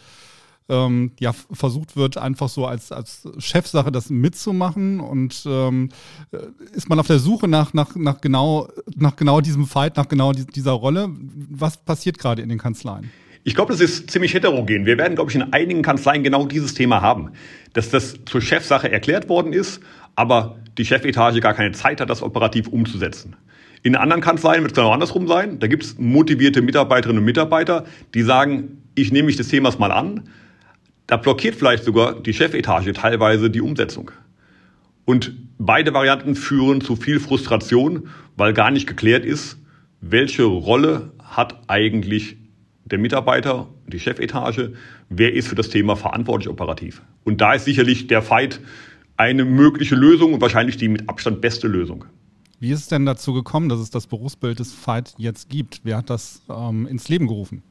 ähm, 0.68 1.12
ja, 1.20 1.32
versucht 1.32 1.96
wird, 1.96 2.18
einfach 2.18 2.48
so 2.48 2.66
als, 2.66 2.92
als 2.92 3.28
Chefsache 3.38 3.92
das 3.92 4.10
mitzumachen 4.10 5.00
und 5.00 5.44
ähm, 5.46 5.90
äh, 6.32 6.38
ist 6.72 6.88
man 6.88 6.98
auf 6.98 7.06
der 7.06 7.18
Suche 7.18 7.48
nach, 7.48 7.72
nach, 7.74 7.94
nach, 7.94 8.20
genau, 8.20 8.68
nach 8.96 9.16
genau 9.16 9.40
diesem 9.40 9.66
Fight, 9.66 9.96
nach 9.96 10.08
genau 10.08 10.32
dieser 10.32 10.72
Rolle. 10.72 11.08
Was 11.50 11.76
passiert 11.76 12.18
gerade 12.18 12.42
in 12.42 12.48
den 12.48 12.58
Kanzleien? 12.58 13.10
Ich 13.44 13.54
glaube, 13.54 13.72
das 13.72 13.80
ist 13.80 14.10
ziemlich 14.10 14.34
heterogen. 14.34 14.86
Wir 14.86 14.98
werden, 14.98 15.14
glaube 15.14 15.30
ich, 15.30 15.36
in 15.36 15.52
einigen 15.52 15.82
Kanzleien 15.82 16.24
genau 16.24 16.46
dieses 16.46 16.74
Thema 16.74 17.00
haben, 17.00 17.30
dass 17.74 17.90
das 17.90 18.18
zur 18.24 18.40
Chefsache 18.40 18.90
erklärt 18.90 19.28
worden 19.28 19.52
ist, 19.52 19.80
aber 20.16 20.56
die 20.78 20.84
Chefetage 20.84 21.40
gar 21.40 21.54
keine 21.54 21.70
Zeit 21.70 22.00
hat, 22.00 22.10
das 22.10 22.22
operativ 22.22 22.66
umzusetzen. 22.66 23.36
In 23.84 23.94
anderen 23.94 24.20
Kanzleien 24.20 24.62
wird 24.62 24.72
es 24.72 24.74
genau 24.74 24.90
andersrum 24.90 25.28
sein. 25.28 25.60
Da 25.60 25.68
gibt 25.68 25.84
es 25.84 25.96
motivierte 25.96 26.60
Mitarbeiterinnen 26.60 27.20
und 27.20 27.24
Mitarbeiter, 27.24 27.84
die 28.14 28.22
sagen, 28.22 28.82
ich 28.96 29.12
nehme 29.12 29.26
mich 29.26 29.36
des 29.36 29.46
Themas 29.46 29.78
mal 29.78 29.92
an, 29.92 30.28
da 31.06 31.16
blockiert 31.16 31.54
vielleicht 31.54 31.84
sogar 31.84 32.20
die 32.20 32.32
Chefetage 32.32 32.92
teilweise 32.92 33.50
die 33.50 33.60
Umsetzung. 33.60 34.10
Und 35.04 35.32
beide 35.58 35.94
Varianten 35.94 36.34
führen 36.34 36.80
zu 36.80 36.96
viel 36.96 37.20
Frustration, 37.20 38.08
weil 38.36 38.52
gar 38.52 38.70
nicht 38.70 38.86
geklärt 38.86 39.24
ist, 39.24 39.58
welche 40.00 40.44
Rolle 40.44 41.12
hat 41.22 41.60
eigentlich 41.68 42.36
der 42.84 42.98
Mitarbeiter, 42.98 43.68
die 43.86 44.00
Chefetage, 44.00 44.72
wer 45.08 45.32
ist 45.32 45.48
für 45.48 45.54
das 45.54 45.68
Thema 45.68 45.96
verantwortlich 45.96 46.48
operativ. 46.48 47.02
Und 47.24 47.40
da 47.40 47.54
ist 47.54 47.64
sicherlich 47.64 48.06
der 48.06 48.22
Fight 48.22 48.60
eine 49.16 49.44
mögliche 49.44 49.94
Lösung 49.94 50.34
und 50.34 50.40
wahrscheinlich 50.40 50.76
die 50.76 50.88
mit 50.88 51.08
Abstand 51.08 51.40
beste 51.40 51.68
Lösung. 51.68 52.04
Wie 52.58 52.70
ist 52.70 52.80
es 52.80 52.88
denn 52.88 53.04
dazu 53.04 53.32
gekommen, 53.32 53.68
dass 53.68 53.80
es 53.80 53.90
das 53.90 54.06
Berufsbild 54.06 54.58
des 54.58 54.72
Fight 54.72 55.14
jetzt 55.18 55.48
gibt? 55.48 55.80
Wer 55.84 55.98
hat 55.98 56.10
das 56.10 56.42
ähm, 56.48 56.86
ins 56.86 57.08
Leben 57.08 57.26
gerufen? 57.26 57.62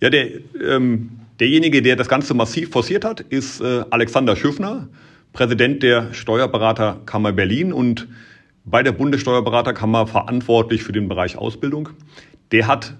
Ja, 0.00 0.10
der, 0.10 0.28
ähm, 0.66 1.20
derjenige, 1.40 1.82
der 1.82 1.96
das 1.96 2.08
Ganze 2.08 2.34
massiv 2.34 2.70
forciert 2.70 3.04
hat, 3.04 3.20
ist 3.20 3.60
äh, 3.60 3.84
Alexander 3.90 4.36
Schüffner, 4.36 4.88
Präsident 5.32 5.82
der 5.82 6.12
Steuerberaterkammer 6.12 7.32
Berlin 7.32 7.72
und 7.72 8.06
bei 8.64 8.82
der 8.82 8.92
Bundessteuerberaterkammer 8.92 10.06
verantwortlich 10.06 10.82
für 10.82 10.92
den 10.92 11.08
Bereich 11.08 11.36
Ausbildung. 11.36 11.88
Der 12.52 12.66
hat 12.66 12.94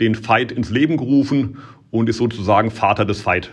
den 0.00 0.14
Fight 0.14 0.50
ins 0.50 0.70
Leben 0.70 0.96
gerufen 0.96 1.58
und 1.90 2.08
ist 2.08 2.16
sozusagen 2.16 2.70
Vater 2.70 3.04
des 3.04 3.22
Fight. 3.22 3.50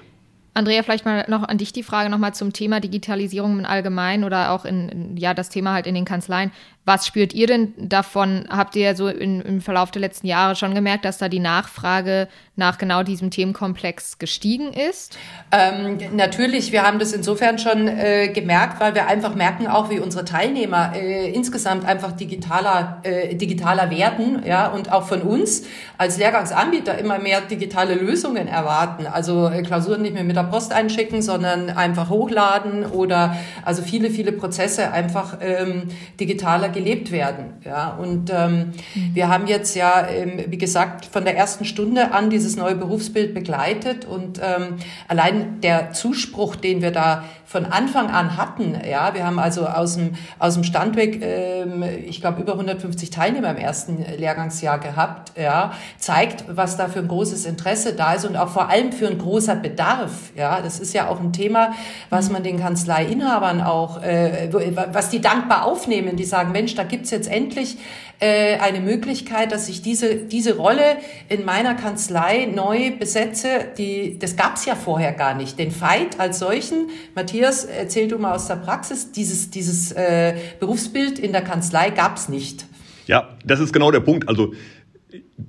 Andrea, 0.53 0.83
vielleicht 0.83 1.05
mal 1.05 1.23
noch 1.29 1.43
an 1.43 1.57
dich 1.57 1.71
die 1.71 1.83
Frage 1.83 2.09
nochmal 2.09 2.33
zum 2.33 2.51
Thema 2.51 2.81
Digitalisierung 2.81 3.59
im 3.59 3.65
Allgemeinen 3.65 4.25
oder 4.25 4.51
auch 4.51 4.65
in, 4.65 5.15
ja, 5.15 5.33
das 5.33 5.49
Thema 5.49 5.71
halt 5.73 5.87
in 5.87 5.95
den 5.95 6.03
Kanzleien. 6.03 6.51
Was 6.83 7.07
spürt 7.07 7.33
ihr 7.33 7.47
denn 7.47 7.73
davon? 7.77 8.45
Habt 8.49 8.75
ihr 8.75 8.95
so 8.95 9.07
in, 9.07 9.39
im 9.41 9.61
Verlauf 9.61 9.91
der 9.91 10.01
letzten 10.01 10.27
Jahre 10.27 10.57
schon 10.57 10.75
gemerkt, 10.75 11.05
dass 11.05 11.19
da 11.19 11.29
die 11.29 11.39
Nachfrage 11.39 12.27
nach 12.55 12.77
genau 12.77 13.01
diesem 13.03 13.31
Themenkomplex 13.31 14.17
gestiegen 14.17 14.73
ist? 14.73 15.17
Ähm, 15.51 15.97
natürlich, 16.15 16.71
wir 16.71 16.83
haben 16.83 16.99
das 16.99 17.13
insofern 17.13 17.57
schon 17.57 17.87
äh, 17.87 18.27
gemerkt, 18.27 18.79
weil 18.79 18.93
wir 18.93 19.07
einfach 19.07 19.35
merken 19.35 19.67
auch, 19.67 19.89
wie 19.89 19.99
unsere 19.99 20.25
Teilnehmer 20.25 20.93
äh, 20.95 21.31
insgesamt 21.31 21.85
einfach 21.85 22.11
digitaler, 22.11 22.99
äh, 23.03 23.35
digitaler 23.35 23.89
werden, 23.89 24.43
ja, 24.45 24.67
und 24.67 24.91
auch 24.91 25.07
von 25.07 25.21
uns 25.21 25.63
als 25.97 26.17
Lehrgangsanbieter 26.17 26.97
immer 26.97 27.19
mehr 27.19 27.41
digitale 27.41 27.95
Lösungen 27.95 28.47
erwarten. 28.47 29.07
Also 29.07 29.47
äh, 29.47 29.61
Klausuren 29.61 30.01
nicht 30.01 30.13
mehr 30.13 30.23
mit 30.23 30.35
der 30.35 30.43
Post 30.43 30.73
einschicken, 30.73 31.21
sondern 31.21 31.69
einfach 31.69 32.09
hochladen 32.09 32.85
oder 32.85 33.37
also 33.63 33.81
viele, 33.81 34.09
viele 34.09 34.31
Prozesse 34.31 34.91
einfach 34.91 35.37
ähm, 35.41 35.83
digitaler 36.19 36.69
gelebt 36.69 37.11
werden. 37.11 37.53
Ja, 37.63 37.91
und 37.91 38.29
ähm, 38.29 38.73
mhm. 38.93 39.15
wir 39.15 39.29
haben 39.29 39.47
jetzt 39.47 39.75
ja, 39.75 40.07
ähm, 40.07 40.43
wie 40.47 40.57
gesagt, 40.57 41.05
von 41.05 41.23
der 41.23 41.37
ersten 41.37 41.65
Stunde 41.65 42.11
an 42.11 42.29
dieses 42.29 42.50
neue 42.55 42.75
Berufsbild 42.75 43.33
begleitet. 43.33 44.05
Und 44.05 44.39
ähm, 44.43 44.77
allein 45.07 45.61
der 45.61 45.93
Zuspruch, 45.93 46.55
den 46.55 46.81
wir 46.81 46.91
da 46.91 47.23
von 47.51 47.65
Anfang 47.65 48.09
an 48.09 48.37
hatten, 48.37 48.77
ja, 48.89 49.13
wir 49.13 49.25
haben 49.25 49.37
also 49.37 49.67
aus 49.67 49.95
dem 49.95 50.13
aus 50.39 50.53
dem 50.53 50.63
Standweg, 50.63 51.21
ähm, 51.21 51.83
ich 52.07 52.21
glaube 52.21 52.41
über 52.41 52.53
150 52.53 53.09
Teilnehmer 53.09 53.49
im 53.49 53.57
ersten 53.57 54.05
Lehrgangsjahr 54.17 54.79
gehabt, 54.79 55.33
ja, 55.37 55.73
zeigt, 55.97 56.45
was 56.47 56.77
da 56.77 56.87
für 56.87 56.99
ein 56.99 57.09
großes 57.09 57.45
Interesse 57.45 57.93
da 57.93 58.13
ist 58.13 58.25
und 58.25 58.37
auch 58.37 58.47
vor 58.47 58.69
allem 58.69 58.93
für 58.93 59.07
ein 59.07 59.17
großer 59.17 59.55
Bedarf. 59.55 60.31
Ja, 60.35 60.61
das 60.61 60.79
ist 60.79 60.93
ja 60.93 61.09
auch 61.09 61.19
ein 61.19 61.33
Thema, 61.33 61.73
was 62.09 62.31
man 62.31 62.41
den 62.41 62.57
Kanzleiinhabern 62.57 63.61
auch, 63.61 64.01
äh, 64.01 64.49
was 64.93 65.09
die 65.09 65.19
dankbar 65.19 65.65
aufnehmen, 65.65 66.15
die 66.15 66.23
sagen, 66.23 66.53
Mensch, 66.53 66.75
da 66.75 66.83
gibt's 66.83 67.11
jetzt 67.11 67.29
endlich 67.29 67.77
äh, 68.21 68.59
eine 68.59 68.81
Möglichkeit, 68.81 69.51
dass 69.51 69.67
ich 69.67 69.81
diese, 69.81 70.15
diese 70.15 70.55
Rolle 70.55 70.97
in 71.27 71.43
meiner 71.43 71.73
Kanzlei 71.73 72.45
neu 72.45 72.91
besetze. 72.91 73.47
Die, 73.79 74.19
das 74.19 74.35
gab's 74.35 74.63
ja 74.65 74.75
vorher 74.75 75.11
gar 75.11 75.33
nicht. 75.33 75.57
Den 75.57 75.71
Fight 75.71 76.19
als 76.19 76.37
solchen, 76.37 76.91
Matthias, 77.15 77.40
erzähl 77.41 78.07
du 78.07 78.17
mal 78.17 78.33
aus 78.35 78.47
der 78.47 78.55
Praxis, 78.55 79.11
dieses, 79.11 79.49
dieses 79.49 79.91
äh, 79.91 80.35
Berufsbild 80.59 81.19
in 81.19 81.31
der 81.31 81.41
Kanzlei 81.41 81.89
gab's 81.89 82.29
nicht. 82.29 82.65
Ja, 83.07 83.37
das 83.45 83.59
ist 83.59 83.73
genau 83.73 83.91
der 83.91 83.99
Punkt. 83.99 84.29
Also 84.29 84.53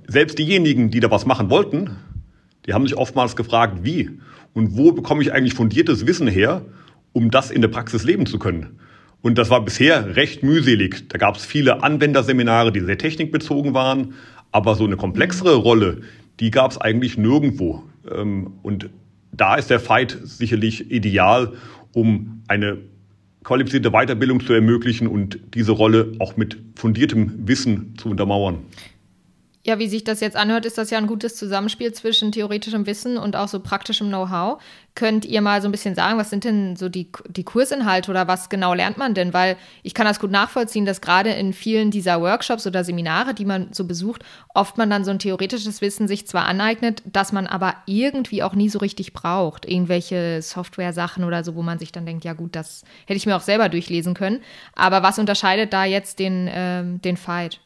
selbst 0.07 0.39
diejenigen, 0.39 0.91
die 0.91 1.01
da 1.01 1.11
was 1.11 1.27
machen 1.27 1.51
wollten, 1.51 1.97
die 2.67 2.75
haben 2.75 2.87
sich 2.87 2.97
oftmals 2.97 3.37
gefragt, 3.37 3.79
wie 3.83 4.11
und 4.55 4.77
wo 4.77 4.93
bekomme 4.93 5.23
ich 5.23 5.33
eigentlich 5.33 5.55
fundiertes 5.55 6.07
Wissen 6.07 6.29
her, 6.29 6.65
um 7.13 7.31
das 7.31 7.51
in 7.51 7.61
der 7.61 7.69
Praxis 7.69 8.05
leben 8.05 8.27
zu 8.27 8.39
können. 8.39 8.79
Und 9.21 9.39
das 9.39 9.51
war 9.51 9.65
bisher 9.65 10.17
recht 10.17 10.43
mühselig. 10.43 11.09
Da 11.09 11.19
gab 11.19 11.37
es 11.37 11.45
viele 11.45 11.83
Anwenderseminare, 11.83 12.73
die 12.73 12.81
sehr 12.81 12.99
technikbezogen 12.99 13.73
waren, 13.75 14.15
aber 14.51 14.75
so 14.75 14.85
eine 14.85 14.97
komplexere 14.97 15.55
Rolle, 15.55 16.03
die 16.41 16.51
gab 16.51 16.73
es 16.73 16.79
eigentlich 16.79 17.17
nirgendwo. 17.17 17.85
Ähm, 18.11 18.55
und 18.63 18.91
da 19.33 19.55
ist 19.55 19.71
der 19.71 19.81
Fight 19.81 20.19
sicherlich 20.23 20.91
ideal, 20.91 21.53
um 21.95 22.43
eine 22.49 22.79
qualifizierte 23.45 23.91
Weiterbildung 23.91 24.41
zu 24.41 24.53
ermöglichen 24.53 25.07
und 25.07 25.39
diese 25.55 25.73
Rolle 25.73 26.13
auch 26.19 26.37
mit 26.37 26.59
fundiertem 26.77 27.47
Wissen 27.49 27.95
zu 27.97 28.09
untermauern. 28.09 28.59
Ja, 29.65 29.79
wie 29.79 29.87
sich 29.87 30.03
das 30.03 30.19
jetzt 30.19 30.37
anhört, 30.37 30.67
ist 30.67 30.77
das 30.77 30.91
ja 30.91 30.99
ein 30.99 31.07
gutes 31.07 31.37
Zusammenspiel 31.37 31.93
zwischen 31.93 32.33
theoretischem 32.33 32.85
Wissen 32.85 33.17
und 33.17 33.37
auch 33.37 33.47
so 33.47 33.61
praktischem 33.61 34.09
Know-how. 34.09 34.61
Könnt 34.97 35.25
ihr 35.25 35.41
mal 35.41 35.63
so 35.63 35.69
ein 35.69 35.71
bisschen 35.71 35.95
sagen, 35.95 36.19
was 36.19 36.31
sind 36.31 36.43
denn 36.43 36.75
so 36.75 36.89
die, 36.89 37.13
die 37.29 37.45
Kursinhalte 37.45 38.11
oder 38.11 38.27
was 38.27 38.49
genau 38.49 38.75
lernt 38.75 38.99
man 38.99 39.15
denn? 39.15 39.33
Weil 39.33 39.57
ich 39.85 39.95
kann 39.95 40.05
das 40.05 40.19
gut 40.19 40.33
nachvollziehen, 40.33 40.85
dass 40.85 41.01
gerade 41.01 41.31
in 41.31 41.53
vielen 41.53 41.93
dieser 41.93 42.21
Workshops 42.21 42.67
oder 42.67 42.83
Seminare, 42.83 43.35
die 43.35 43.45
man 43.45 43.73
so 43.73 43.85
besucht, 43.85 44.25
oft 44.53 44.79
man 44.79 44.91
dann 44.91 45.05
so 45.05 45.13
ein 45.13 45.21
theoretisches 45.21 45.81
Wissen 45.81 46.09
sich 46.09 46.27
zwar 46.27 46.47
aneignet, 46.47 47.01
dass 47.05 47.31
man 47.31 47.47
aber 47.47 47.77
irgendwie 47.87 48.43
auch 48.43 48.55
nie 48.55 48.69
so 48.69 48.81
richtig 48.81 49.13
braucht. 49.13 49.65
Irgendwelche 49.65 50.43
Software-Sachen 50.43 51.23
oder 51.23 51.45
so, 51.45 51.55
wo 51.55 51.63
man 51.63 51.79
sich 51.79 51.93
dann 51.93 52.05
denkt, 52.05 52.25
ja 52.25 52.33
gut, 52.33 52.57
das 52.57 52.83
hätte 53.07 53.17
ich 53.17 53.27
mir 53.27 53.37
auch 53.37 53.43
selber 53.43 53.69
durchlesen 53.69 54.15
können. 54.15 54.41
Aber 54.75 55.05
was 55.05 55.21
unterscheidet 55.21 55.73
da 55.73 55.85
jetzt 55.85 56.19
den, 56.19 56.51
ähm, 56.53 57.01
den 57.01 57.17
Fight? 57.17 57.61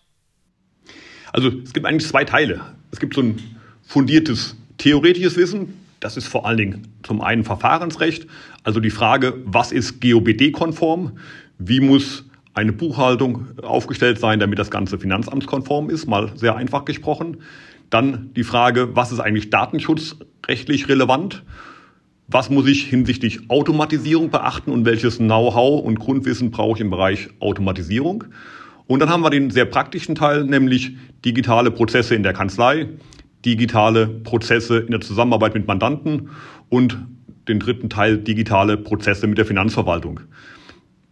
Also 1.36 1.50
es 1.62 1.74
gibt 1.74 1.84
eigentlich 1.84 2.08
zwei 2.08 2.24
Teile. 2.24 2.62
Es 2.90 2.98
gibt 2.98 3.14
so 3.14 3.20
ein 3.20 3.38
fundiertes 3.82 4.56
theoretisches 4.78 5.36
Wissen. 5.36 5.74
Das 6.00 6.16
ist 6.16 6.28
vor 6.28 6.46
allen 6.46 6.56
Dingen 6.56 6.88
zum 7.02 7.20
einen 7.20 7.44
Verfahrensrecht, 7.44 8.26
also 8.64 8.80
die 8.80 8.90
Frage, 8.90 9.34
was 9.44 9.70
ist 9.70 10.00
GOBD-konform? 10.00 11.18
Wie 11.58 11.80
muss 11.80 12.24
eine 12.54 12.72
Buchhaltung 12.72 13.48
aufgestellt 13.62 14.18
sein, 14.18 14.40
damit 14.40 14.58
das 14.58 14.70
Ganze 14.70 14.98
finanzamtskonform 14.98 15.90
ist, 15.90 16.06
mal 16.06 16.32
sehr 16.36 16.56
einfach 16.56 16.86
gesprochen. 16.86 17.36
Dann 17.90 18.30
die 18.34 18.44
Frage, 18.44 18.96
was 18.96 19.12
ist 19.12 19.20
eigentlich 19.20 19.50
datenschutzrechtlich 19.50 20.88
relevant? 20.88 21.42
Was 22.28 22.48
muss 22.48 22.66
ich 22.66 22.84
hinsichtlich 22.84 23.50
Automatisierung 23.50 24.30
beachten 24.30 24.70
und 24.70 24.86
welches 24.86 25.18
Know-how 25.18 25.84
und 25.84 25.98
Grundwissen 25.98 26.50
brauche 26.50 26.78
ich 26.78 26.80
im 26.80 26.88
Bereich 26.88 27.28
Automatisierung? 27.40 28.24
Und 28.86 29.00
dann 29.00 29.08
haben 29.08 29.22
wir 29.22 29.30
den 29.30 29.50
sehr 29.50 29.64
praktischen 29.64 30.14
Teil, 30.14 30.44
nämlich 30.44 30.92
digitale 31.24 31.70
Prozesse 31.70 32.14
in 32.14 32.22
der 32.22 32.32
Kanzlei, 32.32 32.88
digitale 33.44 34.06
Prozesse 34.06 34.78
in 34.78 34.90
der 34.90 35.00
Zusammenarbeit 35.00 35.54
mit 35.54 35.66
Mandanten 35.66 36.30
und 36.68 36.98
den 37.48 37.60
dritten 37.60 37.88
Teil 37.88 38.18
digitale 38.18 38.76
Prozesse 38.76 39.26
mit 39.26 39.38
der 39.38 39.46
Finanzverwaltung. 39.46 40.20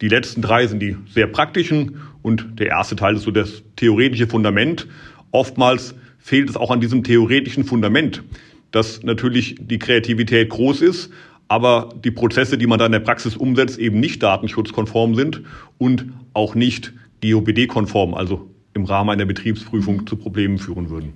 Die 0.00 0.08
letzten 0.08 0.42
drei 0.42 0.66
sind 0.66 0.80
die 0.80 0.96
sehr 1.08 1.26
praktischen 1.26 2.00
und 2.22 2.58
der 2.58 2.68
erste 2.68 2.96
Teil 2.96 3.16
ist 3.16 3.22
so 3.22 3.30
das 3.30 3.62
theoretische 3.76 4.26
Fundament. 4.26 4.88
Oftmals 5.30 5.94
fehlt 6.18 6.50
es 6.50 6.56
auch 6.56 6.70
an 6.70 6.80
diesem 6.80 7.04
theoretischen 7.04 7.64
Fundament, 7.64 8.22
dass 8.70 9.02
natürlich 9.02 9.56
die 9.60 9.78
Kreativität 9.78 10.50
groß 10.50 10.82
ist, 10.82 11.10
aber 11.46 11.90
die 12.02 12.10
Prozesse, 12.10 12.58
die 12.58 12.66
man 12.66 12.78
da 12.78 12.86
in 12.86 12.92
der 12.92 13.00
Praxis 13.00 13.36
umsetzt, 13.36 13.78
eben 13.78 14.00
nicht 14.00 14.22
datenschutzkonform 14.22 15.14
sind 15.14 15.42
und 15.78 16.06
auch 16.32 16.54
nicht 16.54 16.92
GOBD-konform, 17.32 18.14
also 18.14 18.50
im 18.74 18.84
Rahmen 18.84 19.10
einer 19.10 19.24
Betriebsprüfung 19.24 20.06
zu 20.06 20.16
Problemen 20.16 20.58
führen 20.58 20.90
würden. 20.90 21.14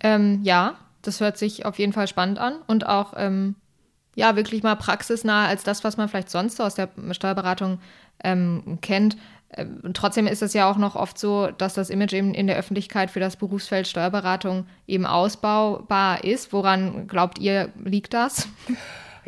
Ähm, 0.00 0.40
ja, 0.42 0.76
das 1.02 1.20
hört 1.20 1.38
sich 1.38 1.66
auf 1.66 1.78
jeden 1.78 1.92
Fall 1.92 2.08
spannend 2.08 2.38
an 2.38 2.54
und 2.66 2.86
auch 2.86 3.14
ähm, 3.16 3.56
ja 4.14 4.36
wirklich 4.36 4.62
mal 4.62 4.76
praxisnah 4.76 5.46
als 5.46 5.64
das, 5.64 5.84
was 5.84 5.96
man 5.96 6.08
vielleicht 6.08 6.30
sonst 6.30 6.56
so 6.56 6.62
aus 6.62 6.74
der 6.74 6.88
Steuerberatung 7.12 7.78
ähm, 8.22 8.78
kennt. 8.80 9.16
Ähm, 9.52 9.80
trotzdem 9.94 10.26
ist 10.26 10.42
es 10.42 10.52
ja 10.52 10.70
auch 10.70 10.76
noch 10.76 10.94
oft 10.94 11.18
so, 11.18 11.48
dass 11.48 11.74
das 11.74 11.90
Image 11.90 12.12
eben 12.12 12.34
in 12.34 12.46
der 12.46 12.56
Öffentlichkeit 12.56 13.10
für 13.10 13.20
das 13.20 13.36
Berufsfeld 13.36 13.88
Steuerberatung 13.88 14.66
eben 14.86 15.06
ausbaubar 15.06 16.22
ist. 16.24 16.52
Woran 16.52 17.08
glaubt 17.08 17.38
ihr, 17.38 17.70
liegt 17.82 18.14
das? 18.14 18.48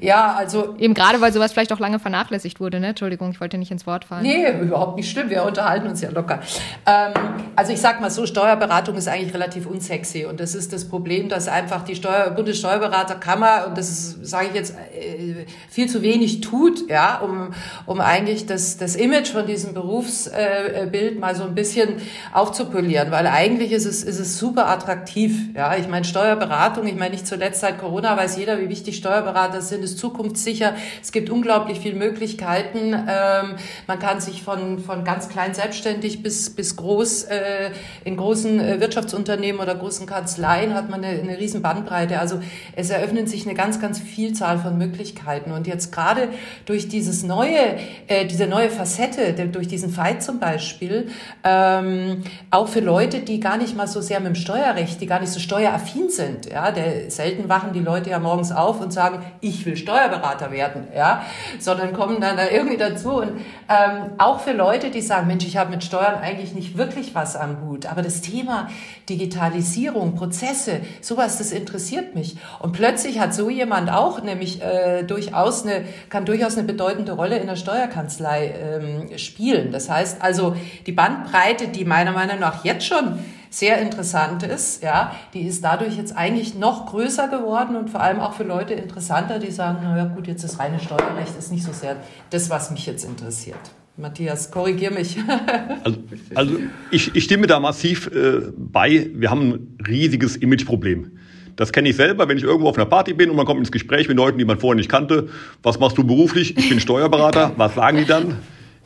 Ja, 0.03 0.35
also. 0.35 0.75
Eben 0.79 0.95
gerade, 0.95 1.21
weil 1.21 1.33
sowas 1.33 1.53
vielleicht 1.53 1.73
auch 1.73 1.79
lange 1.79 2.01
vernachlässigt 2.01 2.59
wurde, 2.59 2.81
ne? 2.81 2.89
Entschuldigung, 2.89 3.31
ich 3.31 3.41
wollte 3.41 3.57
nicht 3.57 3.71
ins 3.71 3.87
Wort 3.87 4.05
fallen. 4.05 4.23
Nee, 4.23 4.51
überhaupt 4.61 4.97
nicht 4.97 5.09
schlimm. 5.09 5.31
Wir 5.31 5.45
unterhalten 5.45 5.87
uns 5.87 6.01
ja 6.01 6.11
locker. 6.11 6.41
Ähm, 6.87 7.13
also 7.55 7.73
ich 7.73 7.81
sag 7.81 8.01
mal 8.01 8.11
so, 8.11 8.27
Steuerberatung 8.27 8.97
ist 8.97 9.07
eigentlich 9.07 9.33
relativ 9.33 9.67
unsexy. 9.67 10.25
Und 10.25 10.41
das 10.41 10.57
ist 10.57 10.73
das 10.73 10.89
Problem, 10.89 11.29
dass 11.29 11.47
einfach 11.47 11.83
die 11.85 11.95
Steuer, 11.95 12.31
Bundessteuerberaterkammer, 12.31 13.67
und 13.69 13.79
das 13.79 14.17
sage 14.23 14.49
ich 14.49 14.55
jetzt, 14.55 14.75
äh, 14.75 15.47
viel 15.71 15.89
zu 15.89 16.03
wenig 16.03 16.41
tut, 16.41 16.91
ja, 16.91 17.19
um, 17.19 17.55
um 17.87 18.01
eigentlich 18.01 18.47
das, 18.47 18.79
das 18.79 18.97
Image 18.97 19.29
von 19.29 19.47
diesem 19.47 19.73
Berufsbild 19.73 21.21
mal 21.21 21.37
so 21.37 21.45
ein 21.45 21.55
bisschen 21.55 21.95
aufzupolieren. 22.33 23.13
Weil 23.13 23.29
eigentlich 23.29 23.71
ist 23.71 23.87
es, 23.87 24.03
ist 24.03 24.19
es 24.19 24.37
super 24.37 24.69
attraktiv. 24.69 25.55
Ja, 25.55 25.77
ich 25.77 25.87
meine, 25.87 26.05
Steuerberatung, 26.05 26.89
ich 26.89 26.97
meine, 26.97 27.13
nicht 27.13 27.27
zuletzt 27.29 27.61
seit 27.61 27.79
Corona 27.79 28.17
weiß 28.17 28.37
jeder, 28.37 28.59
wie 28.61 28.69
wichtig 28.69 28.97
Steuerberater 28.97 29.61
sind 29.61 29.92
ist 29.93 29.99
zukunftssicher. 29.99 30.75
Es 31.01 31.13
gibt 31.13 31.31
unglaublich 31.31 31.81
viele 31.81 31.97
Möglichkeiten. 31.97 32.95
Ähm, 32.95 33.57
man 33.87 33.99
kann 33.99 34.21
sich 34.21 34.43
von, 34.43 34.79
von 34.79 35.05
ganz 35.05 35.29
klein 35.29 35.55
selbstständig 35.55 36.23
bis, 36.23 36.51
bis 36.51 36.77
groß 36.77 37.25
äh, 37.25 37.71
in 38.05 38.17
großen 38.17 38.61
äh, 38.61 38.81
Wirtschaftsunternehmen 38.81 39.61
oder 39.61 39.75
großen 39.75 40.07
Kanzleien 40.07 40.75
hat 40.75 40.91
man 40.91 41.05
eine, 41.05 41.21
eine 41.21 41.39
riesen 41.39 41.63
Bandbreite. 41.63 42.19
Also 42.19 42.41
es 42.75 42.91
eröffnen 42.91 43.27
sich 43.27 43.47
eine 43.47 43.55
ganz, 43.55 43.81
ganz 43.81 44.01
Vielzahl 44.01 44.59
von 44.59 44.79
Möglichkeiten. 44.79 45.53
Und 45.53 45.67
jetzt 45.67 45.93
gerade 45.93 46.29
durch 46.67 46.89
dieses 46.89 47.23
neue, 47.23 47.77
äh, 48.07 48.27
diese 48.27 48.47
neue 48.47 48.71
Facette, 48.71 49.33
durch 49.49 49.69
diesen 49.69 49.91
Fight 49.91 50.23
zum 50.23 50.41
Beispiel, 50.41 51.09
ähm, 51.45 52.23
auch 52.51 52.69
für 52.69 52.81
Leute, 52.81 53.21
die 53.21 53.41
gar 53.41 53.57
nicht 53.57 53.77
mal 53.77 53.87
so 53.87 54.01
sehr 54.01 54.21
mit 54.21 54.29
dem 54.29 54.35
Steuerrecht, 54.35 55.01
die 55.01 55.07
gar 55.07 55.21
nicht 55.21 55.33
so 55.33 55.41
steueraffin 55.41 56.11
sind. 56.11 56.47
Ja, 56.47 56.71
der, 56.71 57.11
selten 57.11 57.49
wachen 57.49 57.73
die 57.73 57.81
Leute 57.81 58.11
ja 58.11 58.19
morgens 58.19 58.53
auf 58.53 58.81
und 58.81 58.93
sagen, 58.93 59.23
ich 59.41 59.65
will 59.67 59.72
will 59.73 59.77
Steuerberater 59.77 60.53
werden, 60.53 60.89
ja, 60.95 61.25
sondern 61.59 61.93
kommen 61.93 62.21
dann 62.21 62.37
da 62.37 62.49
irgendwie 62.49 62.77
dazu. 62.77 63.17
Und 63.17 63.41
ähm, 63.69 64.13
auch 64.19 64.41
für 64.41 64.53
Leute, 64.53 64.91
die 64.91 65.01
sagen, 65.01 65.27
Mensch, 65.27 65.47
ich 65.47 65.57
habe 65.57 65.71
mit 65.71 65.83
Steuern 65.83 66.17
eigentlich 66.21 66.55
nicht 66.55 66.77
wirklich 66.77 67.15
was 67.15 67.37
am 67.37 67.63
Hut, 67.63 67.87
aber 67.87 68.03
das 68.03 68.21
Thema 68.21 68.69
Digitalisierung, 69.09 70.15
Prozesse, 70.15 70.81
sowas, 71.01 71.39
das 71.39 71.53
interessiert 71.53 72.15
mich. 72.15 72.37
Und 72.61 72.73
plötzlich 72.73 73.19
hat 73.19 73.35
so 73.35 73.51
jemand 73.51 73.91
auch 73.91 74.23
nämlich 74.23 74.63
äh, 74.63 75.03
durchaus 75.03 75.65
eine, 75.65 75.85
kann 76.09 76.25
durchaus 76.25 76.57
eine 76.57 76.67
bedeutende 76.67 77.13
Rolle 77.13 77.39
in 77.39 77.47
der 77.47 77.57
Steuerkanzlei 77.57 78.55
ähm, 78.61 79.19
spielen. 79.19 79.73
Das 79.73 79.91
heißt 79.91 80.23
also, 80.23 80.55
die 80.87 80.93
Bandbreite, 80.93 81.69
die 81.69 81.85
meiner 81.85 82.13
Meinung 82.13 82.39
nach 82.39 82.65
jetzt 82.65 82.87
schon 82.87 83.19
sehr 83.53 83.83
interessant 83.83 84.43
ist, 84.43 84.83
ja, 84.83 85.15
die 85.35 85.43
ist 85.43 85.63
dadurch 85.63 85.97
jetzt 85.97 86.17
eigentlich 86.17 86.55
noch 86.55 86.87
größer 86.87 87.29
geworden 87.29 87.77
und 87.77 87.91
vor 87.91 88.01
allem 88.01 88.19
auch 88.19 88.33
für 88.33 88.45
Leute 88.45 88.73
interessanter, 88.73 89.39
die 89.39 89.51
sagen, 89.51 89.81
na 89.83 89.97
ja 89.97 90.05
gut, 90.07 90.27
jetzt 90.27 90.43
das 90.43 90.59
reine 90.59 90.81
Steuerrecht 90.81 91.37
ist 91.39 91.53
nicht 91.53 91.63
so 91.63 91.73
sehr 91.73 91.97
das, 92.31 92.49
was 92.49 92.71
mich 92.71 92.87
jetzt 92.87 93.05
interessiert. 93.05 93.59
Matthias, 93.99 94.51
korrigier 94.51 94.91
mich. 94.91 95.19
also, 95.85 95.99
also 96.35 96.57
ich, 96.91 97.15
ich, 97.15 97.25
stimme 97.25 97.47
da 97.47 97.61
massiv 97.61 98.07
äh, 98.07 98.41
bei. 98.57 99.11
Wir 99.13 99.31
haben 99.31 99.51
ein 99.51 99.79
riesiges 99.87 100.37
Imageproblem. 100.37 101.19
Das 101.57 101.73
kenne 101.73 101.91
ich 101.91 101.97
selber, 101.97 102.27
wenn 102.29 102.39
ich 102.39 102.45
irgendwo 102.45 102.71
auf 102.71 102.77
einer 102.77 102.87
Party 102.87 103.13
bin 103.13 103.29
und 103.29 103.37
man 103.37 103.45
kommt 103.45 103.61
ins 103.61 103.71
Gespräch 103.71 104.09
mit 104.09 104.17
Leuten, 104.17 104.39
die 104.39 104.47
man 104.47 104.59
vorher 104.59 104.77
nicht 104.77 104.89
kannte. 104.89 105.29
Was 105.63 105.79
machst 105.79 105.99
du 105.99 106.05
beruflich? 106.05 106.57
Ich 106.57 106.71
bin 106.71 106.81
Steuerberater. 106.81 107.53
Was 107.57 107.75
sagen 107.75 107.99
die 107.99 108.07
dann? 108.07 108.39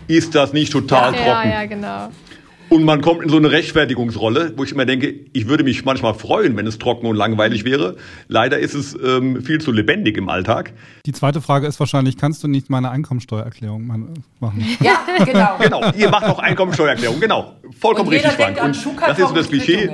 Ist 0.08 0.34
das 0.34 0.52
nicht 0.52 0.72
total 0.72 1.14
ja, 1.14 1.18
trocken? 1.18 1.48
Ja, 1.50 1.60
ja, 1.60 1.66
genau. 1.66 2.08
Und 2.68 2.84
man 2.84 3.00
kommt 3.00 3.22
in 3.22 3.28
so 3.28 3.36
eine 3.36 3.50
Rechtfertigungsrolle, 3.50 4.54
wo 4.56 4.64
ich 4.64 4.72
immer 4.72 4.86
denke, 4.86 5.14
ich 5.32 5.48
würde 5.48 5.62
mich 5.62 5.84
manchmal 5.84 6.14
freuen, 6.14 6.56
wenn 6.56 6.66
es 6.66 6.78
trocken 6.78 7.06
und 7.06 7.16
langweilig 7.16 7.64
wäre. 7.64 7.96
Leider 8.28 8.58
ist 8.58 8.74
es 8.74 8.96
ähm, 9.00 9.42
viel 9.42 9.60
zu 9.60 9.70
lebendig 9.70 10.16
im 10.16 10.28
Alltag. 10.28 10.72
Die 11.06 11.12
zweite 11.12 11.40
Frage 11.40 11.66
ist 11.66 11.78
wahrscheinlich, 11.78 12.16
kannst 12.16 12.42
du 12.42 12.48
nicht 12.48 12.68
meine 12.68 12.90
Einkommensteuererklärung 12.90 13.86
machen? 13.86 14.24
Ja, 14.80 15.00
genau. 15.24 15.56
genau, 15.60 15.92
ihr 15.96 16.10
macht 16.10 16.26
auch 16.26 16.38
Einkommensteuererklärung, 16.38 17.18
genau. 17.18 17.56
Vollkommen 17.78 18.08
richtig, 18.08 18.32
Frank. 18.32 18.62
Und 18.62 18.76
das 19.06 19.18
ist 19.18 19.34
das 19.34 19.48
Klischee. 19.48 19.90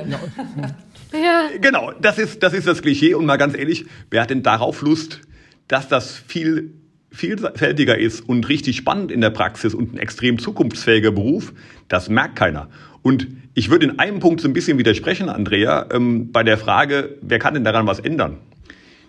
Ja. 1.12 1.48
Genau, 1.60 1.92
das 2.00 2.18
ist, 2.18 2.42
das 2.42 2.52
ist 2.52 2.66
das 2.66 2.82
Klischee. 2.82 3.14
Und 3.14 3.26
mal 3.26 3.36
ganz 3.36 3.56
ehrlich, 3.56 3.86
wer 4.10 4.22
hat 4.22 4.30
denn 4.30 4.42
darauf 4.42 4.82
Lust, 4.82 5.20
dass 5.68 5.88
das 5.88 6.16
viel 6.26 6.72
vielfältiger 7.12 7.98
ist 7.98 8.26
und 8.26 8.48
richtig 8.48 8.76
spannend 8.76 9.12
in 9.12 9.20
der 9.20 9.30
Praxis 9.30 9.74
und 9.74 9.94
ein 9.94 9.98
extrem 9.98 10.38
zukunftsfähiger 10.38 11.12
Beruf, 11.12 11.52
das 11.92 12.08
merkt 12.08 12.36
keiner. 12.36 12.68
Und 13.02 13.28
ich 13.54 13.68
würde 13.68 13.86
in 13.86 13.98
einem 13.98 14.20
Punkt 14.20 14.40
so 14.40 14.48
ein 14.48 14.54
bisschen 14.54 14.78
widersprechen, 14.78 15.28
Andrea, 15.28 15.86
ähm, 15.92 16.32
bei 16.32 16.42
der 16.42 16.56
Frage, 16.56 17.18
wer 17.20 17.38
kann 17.38 17.54
denn 17.54 17.64
daran 17.64 17.86
was 17.86 18.00
ändern? 18.00 18.38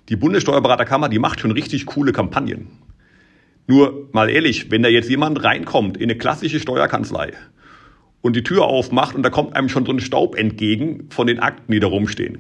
Die 0.10 0.18
Bundessteuerberaterkammer, 0.18 1.08
die 1.08 1.20
macht 1.20 1.40
schon 1.40 1.52
richtig 1.52 1.86
coole 1.86 2.12
Kampagnen. 2.12 2.68
Nur 3.68 4.10
mal 4.12 4.30
ehrlich, 4.30 4.70
wenn 4.70 4.84
da 4.84 4.90
jetzt 4.90 5.10
jemand 5.10 5.44
reinkommt 5.46 5.96
in 5.96 6.04
eine 6.04 6.18
klassische 6.18 6.60
Steuerkanzlei 6.60 7.32
und 8.22 8.36
die 8.36 8.44
Tür 8.44 8.66
aufmacht 8.66 9.16
und 9.16 9.24
da 9.24 9.30
kommt 9.30 9.56
einem 9.56 9.70
schon 9.70 9.86
so 9.86 9.94
ein 9.94 10.02
Staub 10.02 10.36
entgegen 10.36 11.08
von 11.10 11.28
den 11.28 11.40
Akten, 11.40 11.72
die 11.72 11.80
da 11.80 11.88
rumstehen, 11.88 12.40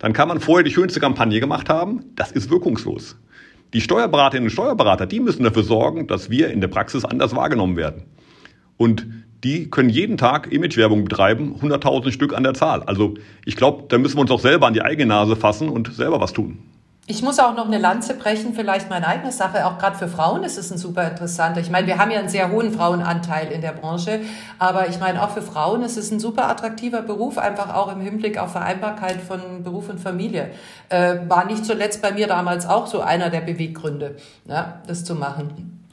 dann 0.00 0.12
kann 0.12 0.26
man 0.26 0.40
vorher 0.40 0.64
die 0.64 0.72
schönste 0.72 0.98
Kampagne 0.98 1.38
gemacht 1.38 1.68
haben, 1.68 2.06
das 2.16 2.32
ist 2.32 2.50
wirkungslos. 2.50 3.16
Die 3.74 3.80
Steuerberaterinnen 3.80 4.48
und 4.48 4.52
Steuerberater, 4.52 5.06
die 5.06 5.20
müssen 5.20 5.44
dafür 5.44 5.62
sorgen, 5.62 6.08
dass 6.08 6.30
wir 6.30 6.50
in 6.50 6.60
der 6.60 6.68
Praxis 6.68 7.04
anders 7.04 7.36
wahrgenommen 7.36 7.76
werden. 7.76 8.02
Und 8.76 9.06
die 9.44 9.70
können 9.70 9.90
jeden 9.90 10.16
Tag 10.16 10.50
Imagewerbung 10.50 11.04
betreiben, 11.04 11.54
100.000 11.60 12.10
Stück 12.10 12.34
an 12.34 12.42
der 12.42 12.54
Zahl. 12.54 12.82
Also 12.82 13.14
ich 13.44 13.56
glaube, 13.56 13.84
da 13.88 13.98
müssen 13.98 14.16
wir 14.16 14.22
uns 14.22 14.30
auch 14.30 14.40
selber 14.40 14.66
an 14.66 14.74
die 14.74 14.82
eigene 14.82 15.06
Nase 15.06 15.36
fassen 15.36 15.68
und 15.68 15.94
selber 15.94 16.20
was 16.20 16.32
tun. 16.32 16.58
Ich 17.06 17.20
muss 17.20 17.38
auch 17.38 17.54
noch 17.54 17.66
eine 17.66 17.76
Lanze 17.76 18.14
brechen, 18.14 18.54
vielleicht 18.54 18.88
meine 18.88 19.06
eigene 19.06 19.30
Sache. 19.30 19.66
Auch 19.66 19.76
gerade 19.76 19.98
für 19.98 20.08
Frauen 20.08 20.42
ist 20.42 20.56
es 20.56 20.72
ein 20.72 20.78
super 20.78 21.06
interessanter. 21.06 21.60
Ich 21.60 21.68
meine, 21.68 21.86
wir 21.86 21.98
haben 21.98 22.10
ja 22.10 22.18
einen 22.18 22.30
sehr 22.30 22.50
hohen 22.50 22.72
Frauenanteil 22.72 23.52
in 23.52 23.60
der 23.60 23.72
Branche, 23.72 24.20
aber 24.58 24.88
ich 24.88 24.98
meine, 24.98 25.22
auch 25.22 25.28
für 25.28 25.42
Frauen 25.42 25.82
ist 25.82 25.98
es 25.98 26.10
ein 26.10 26.18
super 26.18 26.48
attraktiver 26.48 27.02
Beruf, 27.02 27.36
einfach 27.36 27.74
auch 27.74 27.94
im 27.94 28.00
Hinblick 28.00 28.38
auf 28.38 28.52
Vereinbarkeit 28.52 29.20
von 29.20 29.62
Beruf 29.62 29.90
und 29.90 30.00
Familie. 30.00 30.52
Äh, 30.88 31.16
war 31.28 31.44
nicht 31.44 31.66
zuletzt 31.66 32.00
bei 32.00 32.10
mir 32.12 32.26
damals 32.26 32.64
auch 32.64 32.86
so 32.86 33.02
einer 33.02 33.28
der 33.28 33.42
Beweggründe, 33.42 34.16
ja, 34.48 34.80
das 34.86 35.04
zu 35.04 35.14
machen. 35.14 35.84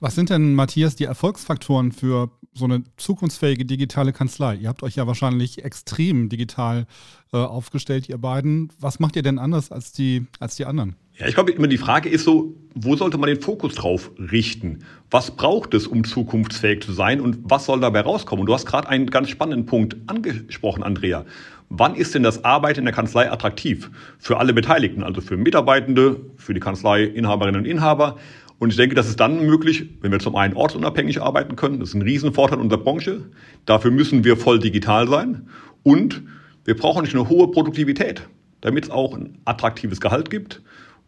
Was 0.00 0.16
sind 0.16 0.30
denn, 0.30 0.54
Matthias, 0.54 0.96
die 0.96 1.04
Erfolgsfaktoren 1.04 1.92
für 1.92 2.30
so 2.58 2.64
eine 2.64 2.82
zukunftsfähige 2.96 3.64
digitale 3.64 4.12
Kanzlei? 4.12 4.56
Ihr 4.56 4.68
habt 4.68 4.82
euch 4.82 4.96
ja 4.96 5.06
wahrscheinlich 5.06 5.64
extrem 5.64 6.28
digital 6.28 6.86
äh, 7.32 7.36
aufgestellt, 7.38 8.08
ihr 8.08 8.18
beiden. 8.18 8.70
Was 8.80 9.00
macht 9.00 9.16
ihr 9.16 9.22
denn 9.22 9.38
anders 9.38 9.72
als 9.72 9.92
die, 9.92 10.26
als 10.40 10.56
die 10.56 10.66
anderen? 10.66 10.96
Ja, 11.18 11.26
ich 11.26 11.34
glaube, 11.34 11.50
immer 11.50 11.66
die 11.66 11.78
Frage 11.78 12.08
ist 12.08 12.24
so, 12.24 12.54
wo 12.74 12.94
sollte 12.94 13.18
man 13.18 13.28
den 13.28 13.40
Fokus 13.40 13.74
drauf 13.74 14.12
richten? 14.18 14.84
Was 15.10 15.32
braucht 15.32 15.74
es, 15.74 15.86
um 15.86 16.04
zukunftsfähig 16.04 16.82
zu 16.82 16.92
sein 16.92 17.20
und 17.20 17.38
was 17.42 17.64
soll 17.66 17.80
dabei 17.80 18.02
rauskommen? 18.02 18.42
Und 18.42 18.46
du 18.46 18.54
hast 18.54 18.66
gerade 18.66 18.88
einen 18.88 19.06
ganz 19.06 19.28
spannenden 19.28 19.66
Punkt 19.66 19.96
angesprochen, 20.06 20.84
Andrea. 20.84 21.24
Wann 21.70 21.96
ist 21.96 22.14
denn 22.14 22.22
das 22.22 22.44
Arbeiten 22.44 22.80
in 22.80 22.84
der 22.84 22.94
Kanzlei 22.94 23.30
attraktiv? 23.30 23.90
Für 24.18 24.38
alle 24.38 24.54
Beteiligten, 24.54 25.02
also 25.02 25.20
für 25.20 25.36
Mitarbeitende, 25.36 26.20
für 26.36 26.54
die 26.54 26.60
Kanzlei-Inhaberinnen 26.60 27.62
und 27.62 27.66
Inhaber 27.66 28.16
und 28.58 28.70
ich 28.70 28.76
denke, 28.76 28.94
das 28.96 29.08
ist 29.08 29.20
dann 29.20 29.46
möglich, 29.46 29.88
wenn 30.00 30.10
wir 30.10 30.18
zum 30.18 30.34
einen 30.34 30.54
ortsunabhängig 30.54 31.22
arbeiten 31.22 31.54
können. 31.54 31.78
Das 31.78 31.90
ist 31.90 31.94
ein 31.94 32.02
Riesenvorteil 32.02 32.58
unserer 32.58 32.80
Branche. 32.80 33.22
Dafür 33.66 33.92
müssen 33.92 34.24
wir 34.24 34.36
voll 34.36 34.58
digital 34.58 35.06
sein. 35.06 35.48
Und 35.84 36.22
wir 36.64 36.76
brauchen 36.76 37.02
nicht 37.02 37.14
eine 37.14 37.28
hohe 37.28 37.50
Produktivität, 37.50 38.28
damit 38.60 38.84
es 38.84 38.90
auch 38.90 39.14
ein 39.14 39.38
attraktives 39.44 40.00
Gehalt 40.00 40.28
gibt 40.28 40.60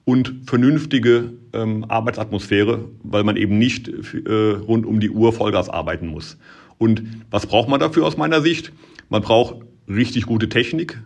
und 0.04 0.42
vernünftige 0.46 1.32
ähm, 1.52 1.84
Arbeitsatmosphäre, 1.88 2.84
weil 3.02 3.24
man 3.24 3.36
eben 3.36 3.58
nicht 3.58 3.88
äh, 3.88 4.32
rund 4.32 4.86
um 4.86 5.00
die 5.00 5.10
Uhr 5.10 5.32
Vollgas 5.32 5.68
arbeiten 5.68 6.06
muss. 6.06 6.38
Und 6.78 7.02
was 7.30 7.46
braucht 7.46 7.68
man 7.68 7.80
dafür 7.80 8.06
aus 8.06 8.16
meiner 8.16 8.42
Sicht? 8.42 8.72
Man 9.08 9.22
braucht 9.22 9.56
richtig 9.88 10.24
gute 10.24 10.48
Technik, 10.48 11.02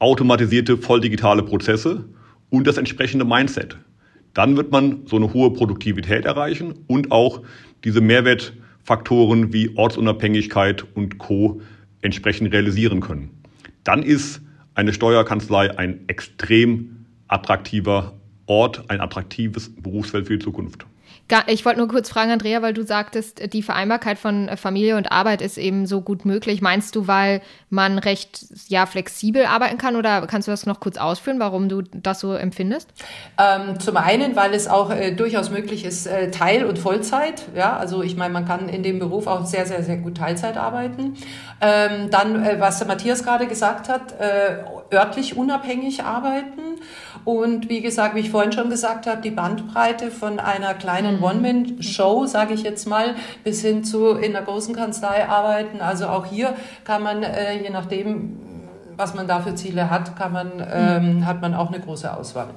automatisierte, 0.00 0.76
voll 0.76 1.00
digitale 1.00 1.44
Prozesse 1.44 2.04
und 2.50 2.66
das 2.66 2.76
entsprechende 2.76 3.24
Mindset 3.24 3.78
dann 4.34 4.56
wird 4.56 4.72
man 4.72 5.06
so 5.06 5.16
eine 5.16 5.32
hohe 5.32 5.52
Produktivität 5.52 6.24
erreichen 6.24 6.74
und 6.86 7.12
auch 7.12 7.42
diese 7.84 8.00
Mehrwertfaktoren 8.00 9.52
wie 9.52 9.76
Ortsunabhängigkeit 9.76 10.84
und 10.94 11.18
Co. 11.18 11.60
entsprechend 12.00 12.52
realisieren 12.52 13.00
können. 13.00 13.30
Dann 13.84 14.02
ist 14.02 14.40
eine 14.74 14.92
Steuerkanzlei 14.92 15.76
ein 15.78 16.08
extrem 16.08 17.06
attraktiver 17.28 18.14
Ort, 18.46 18.84
ein 18.88 19.00
attraktives 19.00 19.74
Berufsfeld 19.74 20.26
für 20.26 20.38
die 20.38 20.44
Zukunft. 20.44 20.86
Ich 21.46 21.64
wollte 21.64 21.78
nur 21.78 21.88
kurz 21.88 22.10
fragen, 22.10 22.30
Andrea, 22.30 22.60
weil 22.60 22.74
du 22.74 22.82
sagtest, 22.82 23.52
die 23.54 23.62
Vereinbarkeit 23.62 24.18
von 24.18 24.50
Familie 24.56 24.96
und 24.98 25.10
Arbeit 25.10 25.40
ist 25.40 25.56
eben 25.56 25.86
so 25.86 26.02
gut 26.02 26.26
möglich. 26.26 26.60
Meinst 26.60 26.94
du, 26.94 27.06
weil 27.06 27.40
man 27.70 27.98
recht 27.98 28.44
ja, 28.68 28.84
flexibel 28.84 29.46
arbeiten 29.46 29.78
kann 29.78 29.96
oder 29.96 30.26
kannst 30.26 30.46
du 30.46 30.52
das 30.52 30.66
noch 30.66 30.78
kurz 30.78 30.98
ausführen, 30.98 31.40
warum 31.40 31.70
du 31.70 31.80
das 31.80 32.20
so 32.20 32.34
empfindest? 32.34 32.90
Ähm, 33.38 33.80
zum 33.80 33.96
einen, 33.96 34.36
weil 34.36 34.52
es 34.52 34.68
auch 34.68 34.90
äh, 34.90 35.12
durchaus 35.12 35.50
möglich 35.50 35.86
ist, 35.86 36.06
äh, 36.06 36.30
Teil- 36.30 36.66
und 36.66 36.78
Vollzeit. 36.78 37.44
Ja, 37.56 37.78
also 37.78 38.02
ich 38.02 38.16
meine, 38.16 38.34
man 38.34 38.44
kann 38.44 38.68
in 38.68 38.82
dem 38.82 38.98
Beruf 38.98 39.26
auch 39.26 39.46
sehr, 39.46 39.64
sehr, 39.64 39.82
sehr 39.82 39.96
gut 39.96 40.18
Teilzeit 40.18 40.58
arbeiten. 40.58 41.14
Ähm, 41.62 42.10
dann, 42.10 42.44
äh, 42.44 42.60
was 42.60 42.78
der 42.78 42.88
Matthias 42.88 43.24
gerade 43.24 43.46
gesagt 43.46 43.88
hat, 43.88 44.20
äh, 44.20 44.56
örtlich 44.92 45.36
unabhängig 45.36 46.04
arbeiten. 46.04 46.60
Und 47.24 47.68
wie 47.68 47.80
gesagt, 47.80 48.14
wie 48.14 48.20
ich 48.20 48.30
vorhin 48.30 48.52
schon 48.52 48.70
gesagt 48.70 49.06
habe, 49.06 49.22
die 49.22 49.30
Bandbreite 49.30 50.10
von 50.10 50.38
einer 50.38 50.74
kleinen 50.74 51.18
mhm. 51.18 51.24
One-Man-Show, 51.24 52.26
sage 52.26 52.54
ich 52.54 52.62
jetzt 52.62 52.86
mal, 52.86 53.14
bis 53.44 53.62
hin 53.62 53.84
zu 53.84 54.10
in 54.12 54.32
der 54.32 54.42
großen 54.42 54.74
Kanzlei 54.74 55.28
arbeiten. 55.28 55.80
Also 55.80 56.06
auch 56.06 56.26
hier 56.26 56.54
kann 56.84 57.02
man, 57.02 57.22
äh, 57.22 57.62
je 57.62 57.70
nachdem, 57.70 58.38
was 58.96 59.14
man 59.14 59.28
da 59.28 59.40
für 59.40 59.54
Ziele 59.54 59.90
hat, 59.90 60.16
kann 60.16 60.32
man, 60.32 60.56
mhm. 60.56 60.64
ähm, 60.72 61.26
hat 61.26 61.40
man 61.40 61.54
auch 61.54 61.68
eine 61.68 61.80
große 61.80 62.12
Auswahl. 62.14 62.48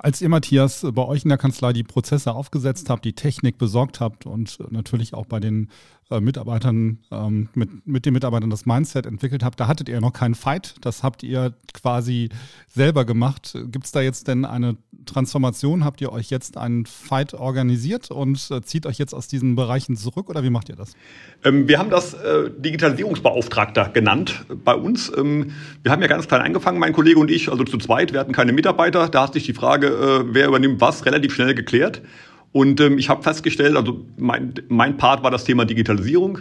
Als 0.00 0.22
ihr, 0.22 0.28
Matthias, 0.28 0.86
bei 0.92 1.02
euch 1.02 1.24
in 1.24 1.28
der 1.28 1.38
Kanzlei 1.38 1.72
die 1.72 1.82
Prozesse 1.82 2.32
aufgesetzt 2.32 2.88
habt, 2.88 3.04
die 3.04 3.14
Technik 3.14 3.58
besorgt 3.58 3.98
habt 3.98 4.26
und 4.26 4.58
natürlich 4.70 5.12
auch 5.12 5.26
bei 5.26 5.40
den 5.40 5.70
äh, 6.10 6.20
Mitarbeitern, 6.20 6.98
ähm, 7.10 7.48
mit, 7.54 7.86
mit 7.86 8.06
den 8.06 8.14
Mitarbeitern 8.14 8.50
das 8.50 8.66
Mindset 8.66 9.06
entwickelt 9.06 9.44
habt, 9.44 9.60
da 9.60 9.68
hattet 9.68 9.88
ihr 9.88 10.00
noch 10.00 10.12
keinen 10.12 10.34
Fight. 10.34 10.76
Das 10.80 11.02
habt 11.02 11.22
ihr 11.22 11.54
quasi 11.74 12.30
selber 12.66 13.04
gemacht. 13.04 13.56
Gibt 13.66 13.84
es 13.84 13.92
da 13.92 14.00
jetzt 14.00 14.28
denn 14.28 14.44
eine 14.44 14.76
Transformation? 15.04 15.84
Habt 15.84 16.00
ihr 16.00 16.12
euch 16.12 16.30
jetzt 16.30 16.56
einen 16.56 16.86
Fight 16.86 17.34
organisiert 17.34 18.10
und 18.10 18.50
äh, 18.50 18.62
zieht 18.62 18.86
euch 18.86 18.98
jetzt 18.98 19.14
aus 19.14 19.28
diesen 19.28 19.54
Bereichen 19.54 19.96
zurück 19.96 20.30
oder 20.30 20.42
wie 20.42 20.50
macht 20.50 20.68
ihr 20.68 20.76
das? 20.76 20.94
Ähm, 21.44 21.68
wir 21.68 21.78
haben 21.78 21.90
das 21.90 22.14
äh, 22.14 22.50
Digitalisierungsbeauftragter 22.56 23.90
genannt 23.90 24.46
bei 24.64 24.74
uns. 24.74 25.12
Ähm, 25.16 25.52
wir 25.82 25.92
haben 25.92 26.02
ja 26.02 26.08
ganz 26.08 26.28
klein 26.28 26.42
angefangen, 26.42 26.78
mein 26.78 26.92
Kollege 26.92 27.18
und 27.18 27.30
ich, 27.30 27.50
also 27.50 27.64
zu 27.64 27.78
zweit. 27.78 28.12
Wir 28.12 28.20
hatten 28.20 28.32
keine 28.32 28.52
Mitarbeiter. 28.52 29.08
Da 29.08 29.24
hat 29.24 29.34
sich 29.34 29.44
die 29.44 29.54
Frage, 29.54 29.88
äh, 29.88 30.24
wer 30.34 30.48
übernimmt 30.48 30.80
was, 30.80 31.04
relativ 31.04 31.34
schnell 31.34 31.54
geklärt. 31.54 32.02
Und 32.52 32.80
ähm, 32.80 32.98
ich 32.98 33.08
habe 33.08 33.22
festgestellt, 33.22 33.76
also 33.76 34.04
mein, 34.16 34.54
mein 34.68 34.96
Part 34.96 35.22
war 35.22 35.30
das 35.30 35.44
Thema 35.44 35.64
Digitalisierung. 35.64 36.40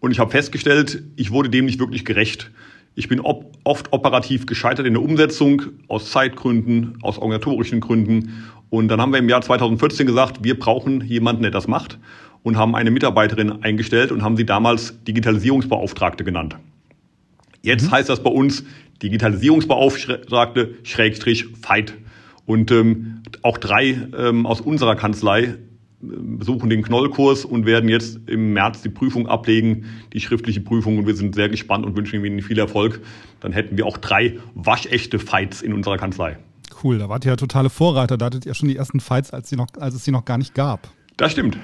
Und 0.00 0.10
ich 0.10 0.18
habe 0.18 0.30
festgestellt, 0.30 1.02
ich 1.16 1.30
wurde 1.30 1.48
dem 1.48 1.66
nicht 1.66 1.80
wirklich 1.80 2.04
gerecht. 2.04 2.50
Ich 2.94 3.08
bin 3.08 3.20
op 3.20 3.52
oft 3.64 3.92
operativ 3.92 4.46
gescheitert 4.46 4.86
in 4.86 4.94
der 4.94 5.02
Umsetzung 5.02 5.62
aus 5.88 6.10
Zeitgründen, 6.10 6.98
aus 7.02 7.18
organisatorischen 7.18 7.80
Gründen. 7.80 8.44
Und 8.70 8.88
dann 8.88 9.00
haben 9.00 9.12
wir 9.12 9.18
im 9.18 9.28
Jahr 9.28 9.42
2014 9.42 10.06
gesagt, 10.06 10.44
wir 10.44 10.58
brauchen 10.58 11.02
jemanden, 11.02 11.42
der 11.42 11.50
das 11.50 11.68
macht 11.68 11.98
und 12.42 12.56
haben 12.56 12.74
eine 12.74 12.90
Mitarbeiterin 12.90 13.62
eingestellt 13.62 14.12
und 14.12 14.22
haben 14.22 14.36
sie 14.36 14.46
damals 14.46 15.02
Digitalisierungsbeauftragte 15.04 16.24
genannt. 16.24 16.56
Jetzt 17.62 17.86
mhm. 17.86 17.90
heißt 17.90 18.08
das 18.08 18.22
bei 18.22 18.30
uns 18.30 18.64
Digitalisierungsbeauftragte 19.02 20.74
Schrägstrich 20.84 21.46
Fight. 21.60 21.94
Und 22.46 22.70
ähm, 22.70 23.22
auch 23.42 23.58
drei 23.58 23.96
ähm, 24.16 24.46
aus 24.46 24.60
unserer 24.60 24.96
Kanzlei 24.96 25.42
äh, 25.42 25.56
besuchen 26.00 26.70
den 26.70 26.82
Knollkurs 26.82 27.44
und 27.44 27.66
werden 27.66 27.88
jetzt 27.88 28.20
im 28.28 28.52
März 28.52 28.82
die 28.82 28.88
Prüfung 28.88 29.26
ablegen, 29.26 29.86
die 30.12 30.20
schriftliche 30.20 30.60
Prüfung. 30.60 30.98
Und 30.98 31.06
wir 31.06 31.16
sind 31.16 31.34
sehr 31.34 31.48
gespannt 31.48 31.84
und 31.84 31.96
wünschen 31.96 32.24
Ihnen 32.24 32.42
viel 32.42 32.58
Erfolg. 32.58 33.00
Dann 33.40 33.52
hätten 33.52 33.76
wir 33.76 33.86
auch 33.86 33.98
drei 33.98 34.38
waschechte 34.54 35.18
Fights 35.18 35.62
in 35.62 35.72
unserer 35.72 35.96
Kanzlei. 35.96 36.38
Cool, 36.82 36.98
da 36.98 37.08
wart 37.08 37.24
ihr 37.24 37.32
ja 37.32 37.36
totale 37.36 37.70
Vorreiter. 37.70 38.16
Da 38.16 38.26
hattet 38.26 38.46
ihr 38.46 38.54
schon 38.54 38.68
die 38.68 38.76
ersten 38.76 39.00
Fights, 39.00 39.32
als, 39.32 39.50
noch, 39.52 39.68
als 39.78 39.94
es 39.94 40.04
sie 40.04 40.10
noch 40.10 40.24
gar 40.24 40.38
nicht 40.38 40.54
gab. 40.54 40.88
Das 41.16 41.32
stimmt. 41.32 41.58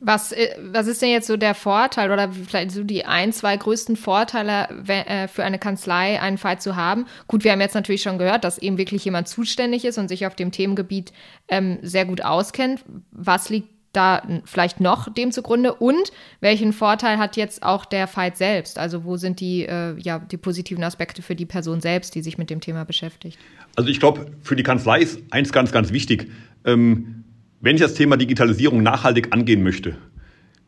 Was, 0.00 0.32
äh, 0.32 0.56
was 0.72 0.86
ist 0.86 1.02
denn 1.02 1.10
jetzt 1.10 1.26
so 1.26 1.36
der 1.36 1.54
Vorteil 1.54 2.10
oder 2.10 2.32
vielleicht 2.32 2.72
so 2.72 2.82
die 2.84 3.04
ein, 3.04 3.32
zwei 3.32 3.56
größten 3.56 3.96
Vorteile 3.96 4.68
äh, 4.88 5.28
für 5.28 5.44
eine 5.44 5.58
Kanzlei, 5.58 6.20
einen 6.20 6.38
Fall 6.38 6.58
zu 6.58 6.74
haben? 6.74 7.06
Gut, 7.28 7.44
wir 7.44 7.52
haben 7.52 7.60
jetzt 7.60 7.74
natürlich 7.74 8.02
schon 8.02 8.18
gehört, 8.18 8.44
dass 8.44 8.58
eben 8.58 8.78
wirklich 8.78 9.04
jemand 9.04 9.28
zuständig 9.28 9.84
ist 9.84 9.98
und 9.98 10.08
sich 10.08 10.26
auf 10.26 10.34
dem 10.34 10.52
Themengebiet 10.52 11.12
ähm, 11.48 11.78
sehr 11.82 12.06
gut 12.06 12.22
auskennt. 12.22 12.82
Was 13.12 13.50
liegt 13.50 13.68
da 13.92 14.22
vielleicht 14.44 14.80
noch 14.80 15.12
dem 15.12 15.32
zugrunde 15.32 15.74
und 15.74 16.12
welchen 16.40 16.72
Vorteil 16.72 17.18
hat 17.18 17.36
jetzt 17.36 17.62
auch 17.62 17.84
der 17.84 18.06
Fight 18.06 18.36
selbst? 18.36 18.78
Also 18.78 19.04
wo 19.04 19.16
sind 19.16 19.40
die, 19.40 19.64
äh, 19.64 19.98
ja, 19.98 20.18
die 20.18 20.36
positiven 20.36 20.84
Aspekte 20.84 21.22
für 21.22 21.34
die 21.34 21.46
Person 21.46 21.80
selbst, 21.80 22.14
die 22.14 22.22
sich 22.22 22.38
mit 22.38 22.50
dem 22.50 22.60
Thema 22.60 22.84
beschäftigt? 22.84 23.38
Also 23.76 23.90
ich 23.90 24.00
glaube, 24.00 24.26
für 24.42 24.56
die 24.56 24.62
Kanzlei 24.62 25.00
ist 25.00 25.20
eins 25.30 25.52
ganz, 25.52 25.72
ganz 25.72 25.92
wichtig. 25.92 26.30
Ähm, 26.64 27.19
wenn 27.60 27.76
ich 27.76 27.82
das 27.82 27.94
Thema 27.94 28.16
Digitalisierung 28.16 28.82
nachhaltig 28.82 29.32
angehen 29.32 29.62
möchte, 29.62 29.96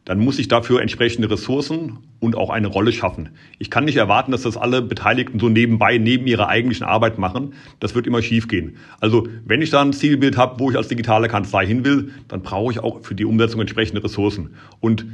dann 0.05 0.19
muss 0.19 0.39
ich 0.39 0.49
dafür 0.49 0.83
entsprechende 0.83 1.31
Ressourcen 1.31 1.99
und 2.19 2.37
auch 2.37 2.51
eine 2.51 2.67
Rolle 2.67 2.93
schaffen. 2.93 3.31
Ich 3.59 3.71
kann 3.71 3.85
nicht 3.85 3.97
erwarten, 3.97 4.33
dass 4.33 4.43
das 4.43 4.57
alle 4.57 4.83
Beteiligten 4.83 5.39
so 5.39 5.49
nebenbei, 5.49 5.99
neben 5.99 6.27
ihrer 6.27 6.49
eigentlichen 6.49 6.85
Arbeit 6.85 7.19
machen. 7.19 7.55
Das 7.79 7.95
wird 7.95 8.09
immer 8.09 8.21
schiefgehen. 8.21 8.77
Also 9.01 9.29
wenn 9.45 9.63
ich 9.63 9.71
da 9.71 9.81
ein 9.81 9.93
Zielbild 9.93 10.37
habe, 10.37 10.59
wo 10.59 10.71
ich 10.71 10.77
als 10.77 10.89
digitale 10.89 11.29
Kanzlei 11.29 11.67
hin 11.67 11.85
will, 11.85 12.11
dann 12.27 12.43
brauche 12.43 12.73
ich 12.73 12.81
auch 12.81 13.05
für 13.05 13.15
die 13.15 13.25
Umsetzung 13.25 13.61
entsprechende 13.61 14.03
Ressourcen. 14.03 14.57
Und 14.81 15.07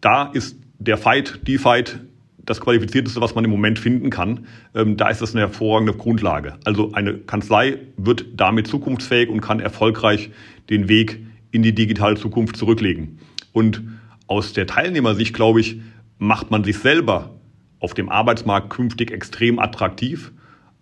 da 0.00 0.26
ist 0.26 0.56
der 0.78 0.98
Fight, 0.98 1.40
die 1.46 1.58
Fight, 1.58 2.00
das 2.44 2.60
qualifizierteste, 2.60 3.20
was 3.20 3.34
man 3.34 3.44
im 3.44 3.50
Moment 3.50 3.78
finden 3.78 4.08
kann. 4.08 4.46
Ähm, 4.74 4.96
da 4.96 5.08
ist 5.08 5.20
das 5.20 5.32
eine 5.32 5.40
hervorragende 5.40 5.92
Grundlage. 5.94 6.54
Also 6.64 6.92
eine 6.92 7.14
Kanzlei 7.14 7.78
wird 7.96 8.24
damit 8.36 8.68
zukunftsfähig 8.68 9.28
und 9.28 9.40
kann 9.40 9.58
erfolgreich 9.58 10.30
den 10.70 10.88
Weg 10.88 11.20
in 11.50 11.62
die 11.62 11.74
digitale 11.74 12.16
Zukunft 12.16 12.56
zurücklegen. 12.56 13.18
Und 13.52 13.82
aus 14.26 14.52
der 14.52 14.66
Teilnehmersicht, 14.66 15.34
glaube 15.34 15.60
ich, 15.60 15.80
macht 16.18 16.50
man 16.50 16.64
sich 16.64 16.78
selber 16.78 17.38
auf 17.78 17.94
dem 17.94 18.08
Arbeitsmarkt 18.08 18.70
künftig 18.70 19.10
extrem 19.10 19.58
attraktiv. 19.58 20.32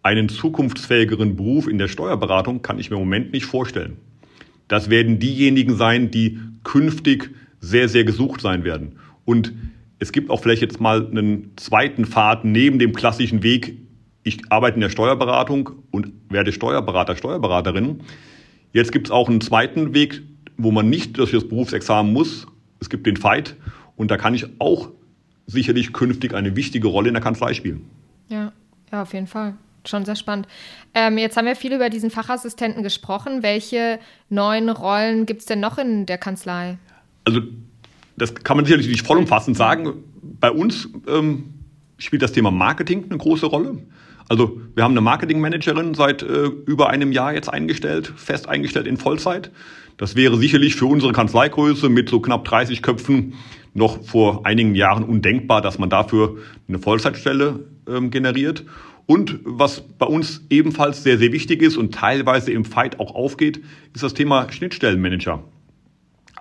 Einen 0.02 0.28
zukunftsfähigeren 0.28 1.36
Beruf 1.36 1.66
in 1.66 1.78
der 1.78 1.88
Steuerberatung 1.88 2.62
kann 2.62 2.78
ich 2.78 2.90
mir 2.90 2.96
im 2.96 3.02
Moment 3.02 3.32
nicht 3.32 3.46
vorstellen. 3.46 3.96
Das 4.68 4.90
werden 4.90 5.18
diejenigen 5.18 5.76
sein, 5.76 6.10
die 6.10 6.38
künftig 6.62 7.30
sehr, 7.60 7.88
sehr 7.88 8.04
gesucht 8.04 8.40
sein 8.40 8.64
werden. 8.64 8.96
Und 9.24 9.52
es 9.98 10.12
gibt 10.12 10.30
auch 10.30 10.40
vielleicht 10.42 10.62
jetzt 10.62 10.80
mal 10.80 11.06
einen 11.06 11.52
zweiten 11.56 12.04
Pfad 12.04 12.44
neben 12.44 12.78
dem 12.78 12.92
klassischen 12.92 13.42
Weg. 13.42 13.78
Ich 14.22 14.40
arbeite 14.50 14.76
in 14.76 14.80
der 14.80 14.90
Steuerberatung 14.90 15.70
und 15.90 16.12
werde 16.30 16.52
Steuerberater, 16.52 17.16
Steuerberaterin. 17.16 18.00
Jetzt 18.74 18.90
gibt 18.90 19.06
es 19.06 19.10
auch 19.12 19.28
einen 19.28 19.40
zweiten 19.40 19.94
Weg, 19.94 20.22
wo 20.56 20.72
man 20.72 20.90
nicht 20.90 21.16
durch 21.16 21.30
das 21.30 21.48
Berufsexamen 21.48 22.12
muss. 22.12 22.46
Es 22.80 22.90
gibt 22.90 23.06
den 23.06 23.16
Fight 23.16 23.54
und 23.94 24.10
da 24.10 24.16
kann 24.16 24.34
ich 24.34 24.46
auch 24.60 24.90
sicherlich 25.46 25.92
künftig 25.92 26.34
eine 26.34 26.56
wichtige 26.56 26.88
Rolle 26.88 27.08
in 27.08 27.14
der 27.14 27.22
Kanzlei 27.22 27.54
spielen. 27.54 27.88
Ja, 28.28 28.52
ja, 28.90 29.02
auf 29.02 29.14
jeden 29.14 29.28
Fall. 29.28 29.54
Schon 29.86 30.04
sehr 30.04 30.16
spannend. 30.16 30.48
Ähm, 30.92 31.18
jetzt 31.18 31.36
haben 31.36 31.44
wir 31.44 31.54
viel 31.54 31.72
über 31.72 31.88
diesen 31.88 32.10
Fachassistenten 32.10 32.82
gesprochen. 32.82 33.44
Welche 33.44 34.00
neuen 34.28 34.68
Rollen 34.68 35.24
gibt 35.24 35.40
es 35.40 35.46
denn 35.46 35.60
noch 35.60 35.78
in 35.78 36.06
der 36.06 36.18
Kanzlei? 36.18 36.78
Also, 37.24 37.42
das 38.16 38.34
kann 38.34 38.56
man 38.56 38.66
sicherlich 38.66 38.88
nicht 38.88 39.06
vollumfassend 39.06 39.56
sagen. 39.56 40.02
Bei 40.40 40.50
uns 40.50 40.88
ähm, 41.06 41.54
spielt 41.98 42.22
das 42.22 42.32
Thema 42.32 42.50
Marketing 42.50 43.04
eine 43.04 43.18
große 43.18 43.46
Rolle. 43.46 43.78
Also 44.28 44.60
wir 44.74 44.84
haben 44.84 44.92
eine 44.92 45.00
Marketingmanagerin 45.00 45.94
seit 45.94 46.22
äh, 46.22 46.44
über 46.66 46.90
einem 46.90 47.12
Jahr 47.12 47.34
jetzt 47.34 47.48
eingestellt, 47.48 48.12
fest 48.16 48.48
eingestellt 48.48 48.86
in 48.86 48.96
Vollzeit. 48.96 49.50
Das 49.96 50.16
wäre 50.16 50.36
sicherlich 50.36 50.74
für 50.74 50.86
unsere 50.86 51.12
Kanzleigröße 51.12 51.88
mit 51.88 52.08
so 52.08 52.20
knapp 52.20 52.44
30 52.44 52.82
Köpfen 52.82 53.34
noch 53.74 54.02
vor 54.04 54.46
einigen 54.46 54.74
Jahren 54.74 55.04
undenkbar, 55.04 55.60
dass 55.60 55.78
man 55.78 55.90
dafür 55.90 56.36
eine 56.68 56.78
Vollzeitstelle 56.78 57.60
ähm, 57.88 58.10
generiert. 58.10 58.64
Und 59.06 59.40
was 59.44 59.82
bei 59.82 60.06
uns 60.06 60.42
ebenfalls 60.48 61.02
sehr, 61.02 61.18
sehr 61.18 61.32
wichtig 61.32 61.60
ist 61.62 61.76
und 61.76 61.94
teilweise 61.94 62.52
im 62.52 62.64
Fight 62.64 62.98
auch 63.00 63.14
aufgeht, 63.14 63.62
ist 63.92 64.02
das 64.02 64.14
Thema 64.14 64.50
Schnittstellenmanager. 64.50 65.44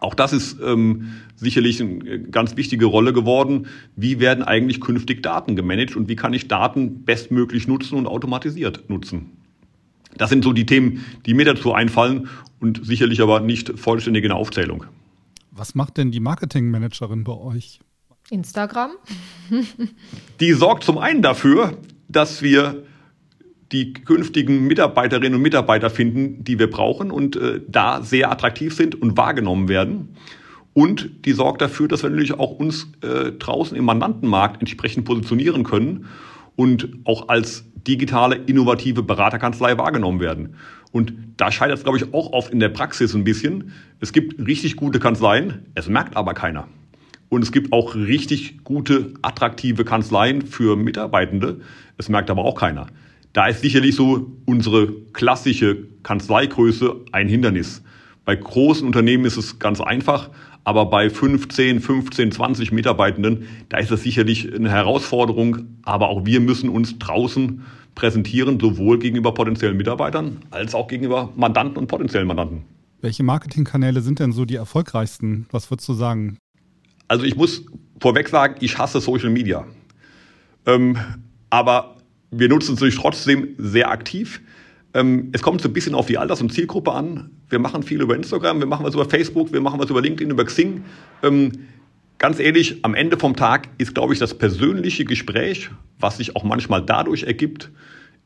Auch 0.04 0.16
das 0.16 0.34
ist 0.34 0.58
ähm, 0.62 1.14
sicherlich 1.36 1.82
eine 1.82 2.20
ganz 2.24 2.58
wichtige 2.58 2.86
Rolle 2.86 3.14
geworden. 3.14 3.68
Wie 3.96 4.20
werden 4.20 4.44
eigentlich 4.44 4.82
künftig 4.82 5.24
Daten 5.24 5.56
gemanagt 5.56 5.96
und 5.96 6.10
wie 6.10 6.18
kann 6.18 6.34
ich 6.34 6.50
Daten 6.50 7.06
bestmöglich 7.06 7.68
nutzen 7.68 7.98
und 7.98 8.06
automatisiert 8.06 8.90
nutzen? 8.90 9.32
Das 10.18 10.30
sind 10.30 10.44
so 10.44 10.52
die 10.52 10.66
Themen, 10.66 11.06
die 11.26 11.34
mir 11.34 11.46
dazu 11.46 11.74
einfallen 11.74 12.28
und 12.60 12.86
sicherlich 12.86 13.22
aber 13.22 13.40
nicht 13.40 13.80
vollständig 13.80 14.26
in 14.26 14.30
der 14.30 14.38
Aufzählung. 14.38 14.86
Was 15.52 15.74
macht 15.74 15.98
denn 15.98 16.12
die 16.12 16.20
Marketingmanagerin 16.20 17.24
bei 17.24 17.34
euch? 17.34 17.80
Instagram. 18.30 18.92
die 20.42 20.52
sorgt 20.52 20.84
zum 20.84 20.98
einen 20.98 21.22
dafür, 21.22 21.78
dass 22.10 22.42
wir 22.42 22.84
die 23.72 23.94
künftigen 23.94 24.68
Mitarbeiterinnen 24.68 25.36
und 25.36 25.42
Mitarbeiter 25.42 25.90
finden, 25.90 26.44
die 26.44 26.60
wir 26.60 26.70
brauchen 26.70 27.12
und 27.12 27.36
äh, 27.36 27.62
da 27.68 28.02
sehr 28.02 28.32
attraktiv 28.32 28.76
sind 28.76 29.00
und 29.02 29.18
wahrgenommen 29.18 29.68
werden. 29.68 30.10
Und 30.74 31.26
die 31.26 31.34
sorgt 31.34 31.62
dafür, 31.62 31.88
dass 31.88 32.04
wir 32.04 32.10
natürlich 32.10 32.34
auch 32.34 32.52
uns 32.52 32.92
äh, 33.02 33.32
draußen 33.32 33.78
im 33.78 33.86
Mandantenmarkt 33.86 34.60
entsprechend 34.60 35.06
positionieren 35.06 35.64
können 35.64 36.08
und 36.56 36.90
auch 37.04 37.30
als 37.30 37.66
digitale, 37.88 38.36
innovative 38.36 39.04
Beraterkanzlei 39.04 39.78
wahrgenommen 39.78 40.20
werden. 40.20 40.56
Und 40.92 41.14
da 41.38 41.52
scheitert 41.52 41.80
es, 41.80 41.84
glaube 41.84 41.98
ich, 41.98 42.14
auch 42.14 42.32
oft 42.32 42.52
in 42.52 42.60
der 42.60 42.70
Praxis 42.70 43.14
ein 43.14 43.24
bisschen. 43.24 43.72
Es 44.00 44.14
gibt 44.14 44.46
richtig 44.46 44.76
gute 44.76 45.00
Kanzleien, 45.00 45.66
es 45.76 45.88
merkt 45.90 46.16
aber 46.16 46.34
keiner. 46.34 46.68
Und 47.30 47.42
es 47.42 47.52
gibt 47.52 47.74
auch 47.74 47.96
richtig 47.96 48.64
gute, 48.64 49.14
attraktive 49.24 49.86
Kanzleien 49.86 50.44
für 50.44 50.76
Mitarbeitende, 50.76 51.62
es 51.98 52.10
merkt 52.10 52.30
aber 52.30 52.46
auch 52.46 52.56
keiner. 52.56 52.88
Da 53.34 53.48
ist 53.48 53.62
sicherlich 53.62 53.96
so 53.96 54.32
unsere 54.46 54.92
klassische 55.12 55.88
Kanzleigröße 56.04 56.96
ein 57.12 57.28
Hindernis. 57.28 57.82
Bei 58.26 58.36
großen 58.36 58.86
Unternehmen 58.86 59.26
ist 59.26 59.38
es 59.38 59.58
ganz 59.58 59.82
einfach, 59.82 60.30
aber 60.64 60.86
bei 60.86 61.10
15, 61.10 61.82
15, 61.82 62.32
20 62.32 62.72
Mitarbeitenden, 62.72 63.48
da 63.70 63.80
ist 63.80 63.92
das 63.92 64.04
sicherlich 64.04 64.54
eine 64.54 64.70
Herausforderung. 64.70 65.80
Aber 65.82 66.10
auch 66.10 66.26
wir 66.26 66.40
müssen 66.40 66.70
uns 66.70 67.00
draußen 67.00 67.64
präsentieren, 67.96 68.60
sowohl 68.60 69.00
gegenüber 69.00 69.34
potenziellen 69.34 69.78
Mitarbeitern 69.78 70.38
als 70.52 70.74
auch 70.74 70.88
gegenüber 70.88 71.30
Mandanten 71.36 71.78
und 71.78 71.88
potenziellen 71.88 72.28
Mandanten. 72.28 72.64
Welche 73.02 73.24
Marketingkanäle 73.24 74.02
sind 74.02 74.20
denn 74.20 74.32
so 74.32 74.46
die 74.46 74.56
erfolgreichsten? 74.56 75.48
Was 75.52 75.70
würdest 75.70 75.90
du 75.90 75.94
sagen? 75.94 76.38
Also 77.08 77.26
ich 77.26 77.36
muss 77.36 77.66
vorweg 78.00 78.30
sagen, 78.30 78.56
ich 78.62 78.78
hasse 78.78 79.02
Social 79.02 79.30
Media. 79.30 79.66
Ähm, 80.66 80.98
aber 81.50 81.93
wir 82.36 82.50
nutzen 82.50 82.74
es 82.74 82.80
natürlich 82.80 83.00
trotzdem 83.00 83.56
sehr 83.58 83.90
aktiv. 83.90 84.42
Ähm, 84.94 85.30
es 85.32 85.42
kommt 85.42 85.62
so 85.62 85.70
ein 85.70 85.74
bisschen 85.74 85.96
auf 85.96 86.06
die 86.06 86.18
Alters- 86.18 86.42
und 86.42 86.54
Zielgruppe 86.54 86.92
an. 86.92 87.32
Wir 87.50 87.60
machen 87.60 87.84
viel 87.84 88.02
über 88.02 88.16
Instagram, 88.16 88.60
wir 88.60 88.68
machen 88.68 88.86
was 88.86 88.94
über 88.94 89.06
Facebook, 89.06 89.52
wir 89.52 89.62
machen 89.62 89.80
was 89.80 89.90
über 89.90 90.02
LinkedIn, 90.02 90.30
über 90.30 90.46
Xing. 90.46 90.84
Ähm, 91.24 91.52
ganz 92.18 92.40
ehrlich, 92.40 92.84
am 92.84 92.94
Ende 92.94 93.18
vom 93.18 93.36
Tag 93.36 93.70
ist, 93.78 93.96
glaube 93.96 94.14
ich, 94.14 94.20
das 94.20 94.38
persönliche 94.38 95.06
Gespräch, 95.06 95.70
was 96.00 96.18
sich 96.18 96.36
auch 96.36 96.44
manchmal 96.44 96.84
dadurch 96.84 97.24
ergibt, 97.24 97.72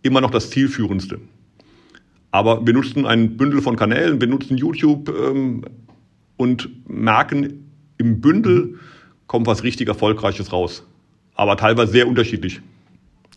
immer 0.02 0.22
noch 0.22 0.32
das 0.32 0.50
zielführendste. 0.50 1.20
Aber 2.32 2.66
wir 2.66 2.74
nutzen 2.74 3.06
ein 3.06 3.38
Bündel 3.38 3.62
von 3.62 3.76
Kanälen, 3.78 4.20
wir 4.20 4.28
nutzen 4.28 4.58
YouTube 4.58 5.10
ähm, 5.10 5.64
und 6.36 6.70
merken, 6.90 7.72
im 7.98 8.22
Bündel 8.22 8.78
kommt 9.28 9.48
was 9.48 9.64
richtig 9.64 9.88
Erfolgreiches 9.88 10.52
raus. 10.52 10.86
Aber 11.36 11.56
teilweise 11.58 11.92
sehr 11.92 12.08
unterschiedlich. 12.08 12.62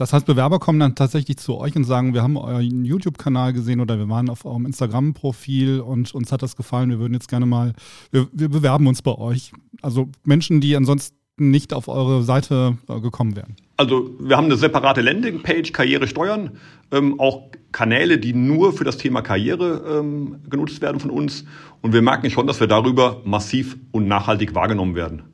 Das 0.01 0.15
heißt, 0.15 0.25
Bewerber 0.25 0.59
kommen 0.59 0.81
dann 0.81 0.95
tatsächlich 0.95 1.37
zu 1.37 1.59
euch 1.59 1.77
und 1.77 1.85
sagen, 1.85 2.15
wir 2.15 2.23
haben 2.23 2.39
euren 2.39 2.87
YouTube-Kanal 2.87 3.53
gesehen 3.53 3.81
oder 3.81 3.99
wir 3.99 4.09
waren 4.09 4.31
auf 4.31 4.47
eurem 4.47 4.65
Instagram-Profil 4.65 5.81
und 5.81 6.15
uns 6.15 6.33
hat 6.33 6.41
das 6.41 6.57
gefallen, 6.57 6.89
wir 6.89 6.99
würden 6.99 7.13
jetzt 7.13 7.29
gerne 7.29 7.45
mal, 7.45 7.75
wir, 8.11 8.27
wir 8.33 8.49
bewerben 8.49 8.87
uns 8.87 9.03
bei 9.03 9.15
euch. 9.15 9.53
Also 9.83 10.09
Menschen, 10.25 10.63
die 10.63 10.75
ansonsten 10.75 11.19
nicht 11.37 11.75
auf 11.75 11.87
eure 11.89 12.23
Seite 12.23 12.79
äh, 12.89 12.99
gekommen 13.01 13.37
wären? 13.37 13.57
Also 13.77 14.11
wir 14.19 14.39
haben 14.39 14.47
eine 14.47 14.57
separate 14.57 15.03
Landingpage, 15.03 15.71
Karriere 15.73 16.09
steuern, 16.09 16.53
ähm, 16.93 17.21
auch 17.21 17.51
Kanäle, 17.71 18.17
die 18.17 18.33
nur 18.33 18.73
für 18.73 18.85
das 18.85 18.97
Thema 18.97 19.21
Karriere 19.21 19.99
ähm, 19.99 20.37
genutzt 20.49 20.81
werden 20.81 20.99
von 20.99 21.11
uns. 21.11 21.45
Und 21.83 21.93
wir 21.93 22.01
merken 22.01 22.31
schon, 22.31 22.47
dass 22.47 22.59
wir 22.59 22.69
darüber 22.69 23.21
massiv 23.27 23.77
und 23.91 24.09
nachhaltig 24.09 24.55
wahrgenommen 24.55 24.95
werden. 24.95 25.25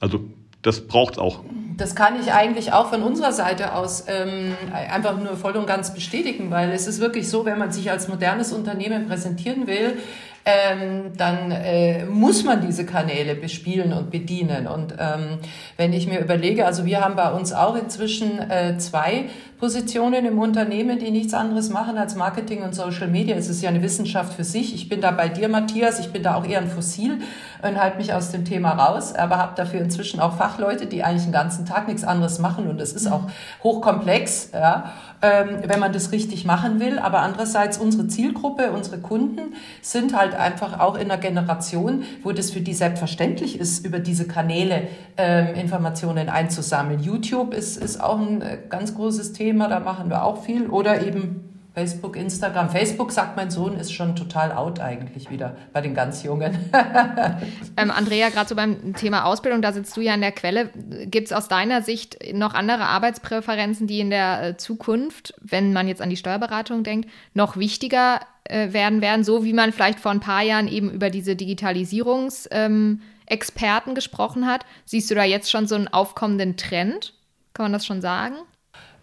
Also 0.00 0.30
das 0.62 0.86
braucht 0.86 1.18
auch. 1.18 1.40
Das 1.76 1.94
kann 1.94 2.20
ich 2.20 2.32
eigentlich 2.32 2.72
auch 2.72 2.90
von 2.90 3.02
unserer 3.02 3.32
Seite 3.32 3.74
aus 3.74 4.04
ähm, 4.06 4.54
einfach 4.72 5.18
nur 5.18 5.36
voll 5.36 5.56
und 5.56 5.66
ganz 5.66 5.94
bestätigen, 5.94 6.50
weil 6.50 6.70
es 6.70 6.86
ist 6.86 7.00
wirklich 7.00 7.28
so, 7.28 7.44
wenn 7.44 7.58
man 7.58 7.72
sich 7.72 7.90
als 7.90 8.08
modernes 8.08 8.52
Unternehmen 8.52 9.08
präsentieren 9.08 9.66
will, 9.66 9.96
ähm, 10.44 11.12
dann 11.16 11.50
äh, 11.50 12.04
muss 12.04 12.44
man 12.44 12.60
diese 12.60 12.84
Kanäle 12.84 13.34
bespielen 13.34 13.92
und 13.92 14.10
bedienen. 14.10 14.66
Und 14.66 14.94
ähm, 14.98 15.38
wenn 15.76 15.92
ich 15.92 16.06
mir 16.06 16.20
überlege, 16.20 16.66
also 16.66 16.84
wir 16.84 17.00
haben 17.00 17.16
bei 17.16 17.32
uns 17.32 17.52
auch 17.52 17.76
inzwischen 17.76 18.38
äh, 18.50 18.76
zwei 18.78 19.26
Positionen 19.62 20.26
im 20.26 20.40
Unternehmen, 20.40 20.98
die 20.98 21.12
nichts 21.12 21.34
anderes 21.34 21.70
machen 21.70 21.96
als 21.96 22.16
Marketing 22.16 22.64
und 22.64 22.74
Social 22.74 23.06
Media. 23.06 23.36
Es 23.36 23.48
ist 23.48 23.62
ja 23.62 23.68
eine 23.68 23.80
Wissenschaft 23.80 24.34
für 24.34 24.42
sich. 24.42 24.74
Ich 24.74 24.88
bin 24.88 25.00
da 25.00 25.12
bei 25.12 25.28
dir, 25.28 25.48
Matthias. 25.48 26.00
Ich 26.00 26.10
bin 26.10 26.24
da 26.24 26.34
auch 26.34 26.44
eher 26.44 26.58
ein 26.58 26.66
Fossil 26.66 27.20
und 27.62 27.80
halte 27.80 27.96
mich 27.96 28.12
aus 28.12 28.32
dem 28.32 28.44
Thema 28.44 28.72
raus, 28.72 29.14
aber 29.14 29.38
habe 29.38 29.52
dafür 29.54 29.80
inzwischen 29.80 30.18
auch 30.18 30.36
Fachleute, 30.36 30.86
die 30.86 31.04
eigentlich 31.04 31.22
den 31.22 31.32
ganzen 31.32 31.64
Tag 31.64 31.86
nichts 31.86 32.02
anderes 32.02 32.40
machen. 32.40 32.68
Und 32.68 32.80
es 32.80 32.92
ist 32.92 33.06
auch 33.06 33.30
hochkomplex. 33.62 34.50
Ja 34.52 34.94
ähm, 35.22 35.60
wenn 35.64 35.78
man 35.78 35.92
das 35.92 36.12
richtig 36.12 36.44
machen 36.44 36.80
will. 36.80 36.98
Aber 36.98 37.20
andererseits 37.20 37.78
unsere 37.78 38.08
Zielgruppe, 38.08 38.72
unsere 38.72 38.98
Kunden 38.98 39.54
sind 39.80 40.16
halt 40.16 40.34
einfach 40.34 40.80
auch 40.80 40.96
in 40.96 41.10
einer 41.10 41.18
Generation, 41.18 42.02
wo 42.22 42.32
das 42.32 42.50
für 42.50 42.60
die 42.60 42.74
selbstverständlich 42.74 43.58
ist, 43.58 43.86
über 43.86 44.00
diese 44.00 44.26
Kanäle 44.26 44.88
ähm, 45.16 45.54
Informationen 45.54 46.28
einzusammeln. 46.28 47.00
YouTube 47.00 47.54
ist, 47.54 47.76
ist 47.76 48.02
auch 48.02 48.18
ein 48.18 48.42
äh, 48.42 48.58
ganz 48.68 48.94
großes 48.94 49.32
Thema, 49.32 49.51
da 49.58 49.80
machen 49.80 50.10
wir 50.10 50.24
auch 50.24 50.44
viel. 50.44 50.68
Oder 50.68 51.06
eben 51.06 51.52
Facebook, 51.74 52.16
Instagram. 52.16 52.68
Facebook, 52.68 53.12
sagt 53.12 53.36
mein 53.36 53.50
Sohn, 53.50 53.78
ist 53.78 53.94
schon 53.94 54.14
total 54.14 54.52
out 54.52 54.78
eigentlich 54.78 55.30
wieder 55.30 55.56
bei 55.72 55.80
den 55.80 55.94
ganz 55.94 56.22
Jungen. 56.22 56.70
ähm, 57.78 57.90
Andrea, 57.90 58.28
gerade 58.28 58.48
so 58.48 58.54
beim 58.54 58.94
Thema 58.94 59.24
Ausbildung, 59.24 59.62
da 59.62 59.72
sitzt 59.72 59.96
du 59.96 60.02
ja 60.02 60.12
an 60.12 60.20
der 60.20 60.32
Quelle. 60.32 60.68
Gibt 61.06 61.28
es 61.28 61.32
aus 61.32 61.48
deiner 61.48 61.80
Sicht 61.80 62.18
noch 62.34 62.52
andere 62.52 62.84
Arbeitspräferenzen, 62.84 63.86
die 63.86 64.00
in 64.00 64.10
der 64.10 64.42
äh, 64.42 64.56
Zukunft, 64.58 65.32
wenn 65.40 65.72
man 65.72 65.88
jetzt 65.88 66.02
an 66.02 66.10
die 66.10 66.18
Steuerberatung 66.18 66.84
denkt, 66.84 67.08
noch 67.32 67.56
wichtiger 67.56 68.20
äh, 68.44 68.74
werden 68.74 69.00
werden, 69.00 69.24
so 69.24 69.42
wie 69.44 69.54
man 69.54 69.72
vielleicht 69.72 69.98
vor 69.98 70.10
ein 70.10 70.20
paar 70.20 70.42
Jahren 70.42 70.68
eben 70.68 70.90
über 70.90 71.08
diese 71.08 71.36
Digitalisierungsexperten 71.36 73.90
ähm, 73.90 73.94
gesprochen 73.94 74.46
hat? 74.46 74.66
Siehst 74.84 75.10
du 75.10 75.14
da 75.14 75.24
jetzt 75.24 75.50
schon 75.50 75.66
so 75.66 75.74
einen 75.74 75.88
aufkommenden 75.88 76.58
Trend? 76.58 77.14
Kann 77.54 77.64
man 77.64 77.72
das 77.72 77.86
schon 77.86 78.02
sagen? 78.02 78.34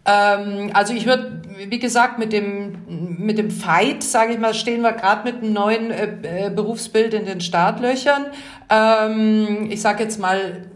Ähm, 0.05 0.71
also 0.73 0.93
ich 0.93 1.05
würde, 1.05 1.41
wie 1.67 1.79
gesagt, 1.79 2.19
mit 2.19 2.33
dem, 2.33 3.17
mit 3.19 3.37
dem 3.37 3.51
Fight, 3.51 4.03
sage 4.03 4.33
ich 4.33 4.39
mal, 4.39 4.53
stehen 4.53 4.81
wir 4.81 4.93
gerade 4.93 5.31
mit 5.31 5.43
einem 5.43 5.53
neuen 5.53 5.91
äh, 5.91 6.47
äh, 6.47 6.49
Berufsbild 6.49 7.13
in 7.13 7.25
den 7.25 7.41
Startlöchern. 7.41 8.25
Ähm, 8.69 9.67
ich 9.69 9.81
sage 9.81 10.03
jetzt 10.03 10.19
mal, 10.19 10.69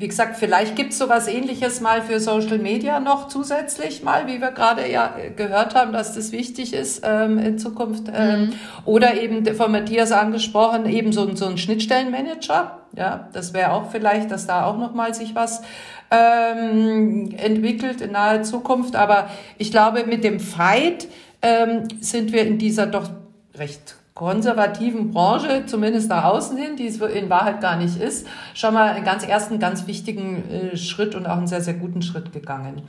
wie 0.00 0.08
gesagt, 0.08 0.36
vielleicht 0.36 0.76
gibt 0.76 0.92
es 0.92 0.98
sowas 0.98 1.28
ähnliches 1.28 1.82
mal 1.82 2.00
für 2.00 2.20
Social 2.20 2.56
Media 2.56 3.00
noch 3.00 3.28
zusätzlich 3.28 4.02
mal, 4.02 4.26
wie 4.26 4.40
wir 4.40 4.50
gerade 4.50 4.90
ja 4.90 5.14
gehört 5.36 5.74
haben, 5.74 5.92
dass 5.92 6.14
das 6.14 6.32
wichtig 6.32 6.72
ist 6.72 7.02
ähm, 7.04 7.38
in 7.38 7.58
Zukunft. 7.58 8.04
Ähm, 8.10 8.40
mhm. 8.40 8.52
Oder 8.86 9.20
eben 9.20 9.44
von 9.54 9.70
Matthias 9.70 10.10
angesprochen, 10.10 10.86
eben 10.86 11.12
so, 11.12 11.36
so 11.36 11.44
ein 11.44 11.58
Schnittstellenmanager. 11.58 12.79
Ja, 12.96 13.28
das 13.32 13.54
wäre 13.54 13.72
auch 13.72 13.90
vielleicht, 13.90 14.30
dass 14.30 14.46
da 14.46 14.64
auch 14.64 14.76
noch 14.76 14.94
mal 14.94 15.14
sich 15.14 15.34
was 15.34 15.62
ähm, 16.10 17.32
entwickelt 17.36 18.00
in 18.00 18.12
naher 18.12 18.42
Zukunft. 18.42 18.96
Aber 18.96 19.30
ich 19.58 19.70
glaube, 19.70 20.04
mit 20.04 20.24
dem 20.24 20.40
Fight 20.40 21.06
ähm, 21.42 21.84
sind 22.00 22.32
wir 22.32 22.42
in 22.46 22.58
dieser 22.58 22.86
doch 22.86 23.08
recht 23.54 23.96
konservativen 24.14 25.12
Branche, 25.12 25.64
zumindest 25.64 26.10
nach 26.10 26.24
außen 26.24 26.56
hin, 26.56 26.76
die 26.76 26.86
es 26.86 27.00
in 27.00 27.30
Wahrheit 27.30 27.62
gar 27.62 27.76
nicht 27.76 27.98
ist, 27.98 28.26
schon 28.52 28.74
mal 28.74 28.90
einen 28.90 29.04
ganz 29.04 29.26
ersten, 29.26 29.58
ganz 29.58 29.86
wichtigen 29.86 30.44
äh, 30.50 30.76
Schritt 30.76 31.14
und 31.14 31.26
auch 31.26 31.38
einen 31.38 31.46
sehr, 31.46 31.62
sehr 31.62 31.74
guten 31.74 32.02
Schritt 32.02 32.32
gegangen. 32.32 32.82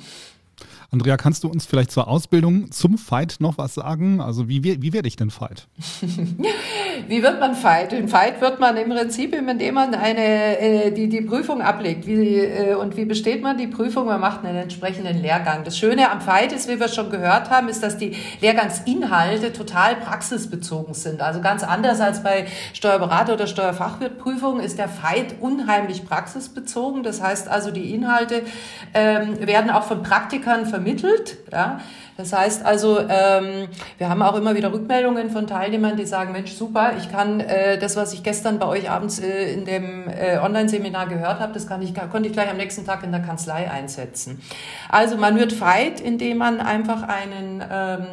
Andrea, 0.93 1.15
kannst 1.15 1.45
du 1.45 1.47
uns 1.47 1.65
vielleicht 1.65 1.89
zur 1.89 2.09
Ausbildung 2.09 2.69
zum 2.69 2.97
Fight 2.97 3.37
noch 3.39 3.57
was 3.57 3.75
sagen? 3.75 4.19
Also 4.19 4.49
wie, 4.49 4.61
wie 4.61 4.91
werde 4.91 5.07
ich 5.07 5.15
denn 5.15 5.29
Fight? 5.29 5.69
wie 7.07 7.23
wird 7.23 7.39
man 7.39 7.55
Fight? 7.55 7.93
In 7.93 8.09
Fight 8.09 8.41
wird 8.41 8.59
man 8.59 8.75
im 8.75 8.89
Prinzip, 8.89 9.33
indem 9.33 9.75
man 9.75 9.95
eine, 9.95 10.59
äh, 10.59 10.91
die, 10.91 11.07
die 11.07 11.21
Prüfung 11.21 11.61
ablegt. 11.61 12.07
Wie, 12.07 12.39
äh, 12.39 12.75
und 12.75 12.97
wie 12.97 13.05
besteht 13.05 13.41
man 13.41 13.57
die 13.57 13.67
Prüfung? 13.67 14.07
Man 14.07 14.19
macht 14.19 14.43
einen 14.43 14.57
entsprechenden 14.57 15.21
Lehrgang. 15.21 15.63
Das 15.63 15.77
Schöne 15.77 16.11
am 16.11 16.19
Fight 16.19 16.51
ist, 16.51 16.67
wie 16.67 16.77
wir 16.77 16.89
schon 16.89 17.09
gehört 17.09 17.49
haben, 17.49 17.69
ist, 17.69 17.81
dass 17.83 17.97
die 17.97 18.13
Lehrgangsinhalte 18.41 19.53
total 19.53 19.95
praxisbezogen 19.95 20.93
sind. 20.93 21.21
Also 21.21 21.39
ganz 21.39 21.63
anders 21.63 22.01
als 22.01 22.21
bei 22.21 22.47
Steuerberater 22.73 23.35
oder 23.35 23.47
Steuerfachwirtprüfungen 23.47 24.61
ist 24.61 24.77
der 24.77 24.89
Fight 24.89 25.35
unheimlich 25.39 26.05
praxisbezogen. 26.05 27.03
Das 27.03 27.21
heißt 27.21 27.47
also, 27.47 27.71
die 27.71 27.95
Inhalte 27.95 28.41
ähm, 28.93 29.47
werden 29.47 29.71
auch 29.71 29.83
von 29.83 30.03
Praktikern 30.03 30.65
vermittelt 30.65 30.80
vermittelt. 30.81 31.37
Ja? 31.51 31.79
Das 32.17 32.33
heißt 32.33 32.65
also, 32.65 32.99
ähm, 32.99 33.67
wir 33.97 34.09
haben 34.09 34.21
auch 34.21 34.35
immer 34.35 34.55
wieder 34.55 34.71
Rückmeldungen 34.73 35.29
von 35.29 35.47
Teilnehmern, 35.47 35.95
die 35.97 36.05
sagen, 36.05 36.33
Mensch, 36.33 36.51
super, 36.51 36.93
ich 36.97 37.11
kann 37.11 37.39
äh, 37.39 37.77
das, 37.79 37.95
was 37.95 38.13
ich 38.13 38.21
gestern 38.21 38.59
bei 38.59 38.67
euch 38.67 38.89
abends 38.89 39.19
äh, 39.19 39.53
in 39.53 39.65
dem 39.65 40.07
äh, 40.07 40.37
Online-Seminar 40.37 41.07
gehört 41.07 41.39
habe, 41.39 41.53
das 41.53 41.67
kann 41.67 41.81
ich, 41.81 41.93
konnte 41.95 42.27
ich 42.27 42.33
gleich 42.33 42.49
am 42.49 42.57
nächsten 42.57 42.85
Tag 42.85 43.03
in 43.03 43.11
der 43.11 43.21
Kanzlei 43.21 43.69
einsetzen. 43.71 44.41
Also 44.89 45.17
man 45.17 45.37
wird 45.37 45.53
feit, 45.53 45.99
indem 45.99 46.37
man 46.37 46.59
einfach 46.59 47.03
einen 47.03 47.63
ähm, 47.71 48.05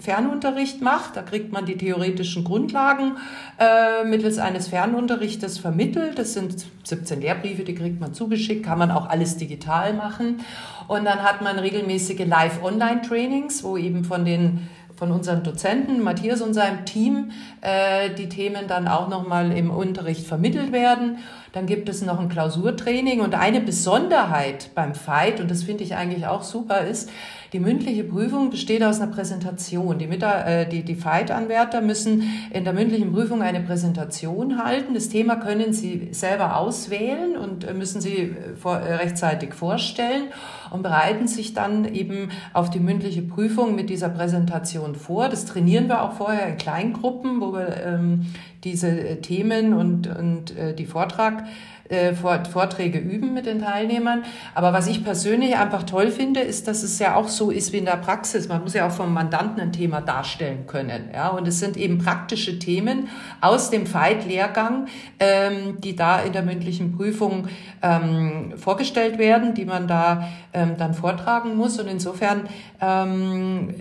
Fernunterricht 0.00 0.80
macht. 0.80 1.16
Da 1.16 1.22
kriegt 1.22 1.52
man 1.52 1.66
die 1.66 1.76
theoretischen 1.76 2.44
Grundlagen 2.44 3.16
äh, 3.58 4.04
mittels 4.04 4.38
eines 4.38 4.68
Fernunterrichtes 4.68 5.58
vermittelt. 5.58 6.18
Das 6.18 6.32
sind 6.32 6.66
17 6.84 7.20
Lehrbriefe, 7.20 7.64
die 7.64 7.74
kriegt 7.74 8.00
man 8.00 8.14
zugeschickt, 8.14 8.64
kann 8.64 8.78
man 8.78 8.90
auch 8.90 9.08
alles 9.08 9.36
digital 9.36 9.92
machen. 9.92 10.40
Und 10.88 11.04
dann 11.04 11.22
hat 11.22 11.42
man 11.42 11.58
regelmäßige 11.58 12.26
Live-Online-Trainings, 12.26 13.62
wo 13.62 13.76
eben 13.76 14.04
von 14.04 14.24
den 14.24 14.68
von 14.98 15.12
unseren 15.12 15.44
Dozenten, 15.44 16.02
Matthias 16.02 16.40
und 16.40 16.54
seinem 16.54 16.84
Team, 16.84 17.30
äh, 17.60 18.10
die 18.10 18.28
Themen 18.28 18.66
dann 18.66 18.88
auch 18.88 19.08
nochmal 19.08 19.52
im 19.56 19.70
Unterricht 19.70 20.26
vermittelt 20.26 20.72
werden. 20.72 21.18
Dann 21.52 21.66
gibt 21.66 21.88
es 21.88 22.02
noch 22.02 22.18
ein 22.18 22.28
Klausurtraining 22.28 23.20
und 23.20 23.36
eine 23.36 23.60
Besonderheit 23.60 24.70
beim 24.74 24.96
Fight, 24.96 25.40
und 25.40 25.52
das 25.52 25.62
finde 25.62 25.84
ich 25.84 25.94
eigentlich 25.94 26.26
auch 26.26 26.42
super, 26.42 26.80
ist, 26.80 27.10
die 27.52 27.60
mündliche 27.60 28.04
Prüfung 28.04 28.50
besteht 28.50 28.82
aus 28.82 29.00
einer 29.00 29.10
Präsentation. 29.10 29.98
Die, 29.98 30.04
äh, 30.04 30.68
die, 30.68 30.82
die 30.82 30.94
Fight-Anwärter 30.94 31.80
müssen 31.80 32.24
in 32.50 32.64
der 32.64 32.74
mündlichen 32.74 33.12
Prüfung 33.12 33.42
eine 33.42 33.60
Präsentation 33.60 34.62
halten. 34.62 34.94
Das 34.94 35.08
Thema 35.08 35.36
können 35.36 35.72
sie 35.72 36.08
selber 36.10 36.58
auswählen 36.58 37.36
und 37.36 37.64
äh, 37.64 37.72
müssen 37.72 38.00
sie 38.00 38.16
äh, 38.16 38.56
vor, 38.56 38.78
äh, 38.78 38.96
rechtzeitig 38.96 39.54
vorstellen 39.54 40.24
und 40.70 40.82
bereiten 40.82 41.26
sich 41.26 41.54
dann 41.54 41.86
eben 41.86 42.30
auf 42.52 42.68
die 42.68 42.80
mündliche 42.80 43.22
Prüfung 43.22 43.74
mit 43.74 43.88
dieser 43.88 44.10
Präsentation 44.10 44.94
vor. 44.94 45.28
Das 45.28 45.46
trainieren 45.46 45.88
wir 45.88 46.02
auch 46.02 46.12
vorher 46.12 46.48
in 46.48 46.58
Kleingruppen, 46.58 47.40
wo 47.40 47.52
wir 47.54 47.82
ähm, 47.82 48.26
diese 48.64 48.88
äh, 48.88 49.16
Themen 49.20 49.72
und, 49.72 50.06
und 50.06 50.56
äh, 50.56 50.74
die 50.74 50.86
Vortrag 50.86 51.44
äh, 51.88 52.12
Vorträge 52.14 52.98
üben 52.98 53.32
mit 53.32 53.46
den 53.46 53.60
Teilnehmern. 53.62 54.24
Aber 54.54 54.72
was 54.72 54.86
ich 54.88 55.04
persönlich 55.04 55.56
einfach 55.56 55.84
toll 55.84 56.10
finde, 56.10 56.40
ist, 56.40 56.68
dass 56.68 56.82
es 56.82 56.98
ja 56.98 57.14
auch 57.14 57.28
so 57.28 57.50
ist 57.50 57.72
wie 57.72 57.78
in 57.78 57.86
der 57.86 57.96
Praxis. 57.96 58.48
Man 58.48 58.62
muss 58.62 58.74
ja 58.74 58.86
auch 58.86 58.92
vom 58.92 59.14
Mandanten 59.14 59.60
ein 59.60 59.72
Thema 59.72 60.00
darstellen 60.00 60.66
können. 60.66 61.10
Ja, 61.14 61.28
und 61.28 61.48
es 61.48 61.60
sind 61.60 61.76
eben 61.76 61.98
praktische 61.98 62.58
Themen 62.58 63.08
aus 63.40 63.70
dem 63.70 63.86
Fight-Lehrgang, 63.86 64.86
ähm, 65.18 65.80
die 65.80 65.96
da 65.96 66.20
in 66.20 66.32
der 66.32 66.42
mündlichen 66.42 66.96
Prüfung 66.96 67.48
ähm, 67.80 68.52
vorgestellt 68.56 69.18
werden, 69.18 69.54
die 69.54 69.64
man 69.64 69.88
da 69.88 70.28
ähm, 70.52 70.76
dann 70.76 70.92
vortragen 70.92 71.56
muss. 71.56 71.78
Und 71.80 71.88
insofern 71.88 72.48
ähm, 72.82 73.74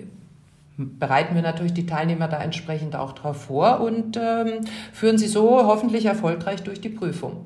bereiten 0.78 1.36
wir 1.36 1.42
natürlich 1.42 1.74
die 1.74 1.86
Teilnehmer 1.86 2.28
da 2.28 2.42
entsprechend 2.42 2.96
auch 2.96 3.14
drauf 3.14 3.46
vor 3.46 3.82
und 3.82 4.18
ähm, 4.18 4.62
führen 4.94 5.18
sie 5.18 5.28
so 5.28 5.66
hoffentlich 5.66 6.06
erfolgreich 6.06 6.64
durch 6.64 6.80
die 6.80 6.90
Prüfung. 6.90 7.46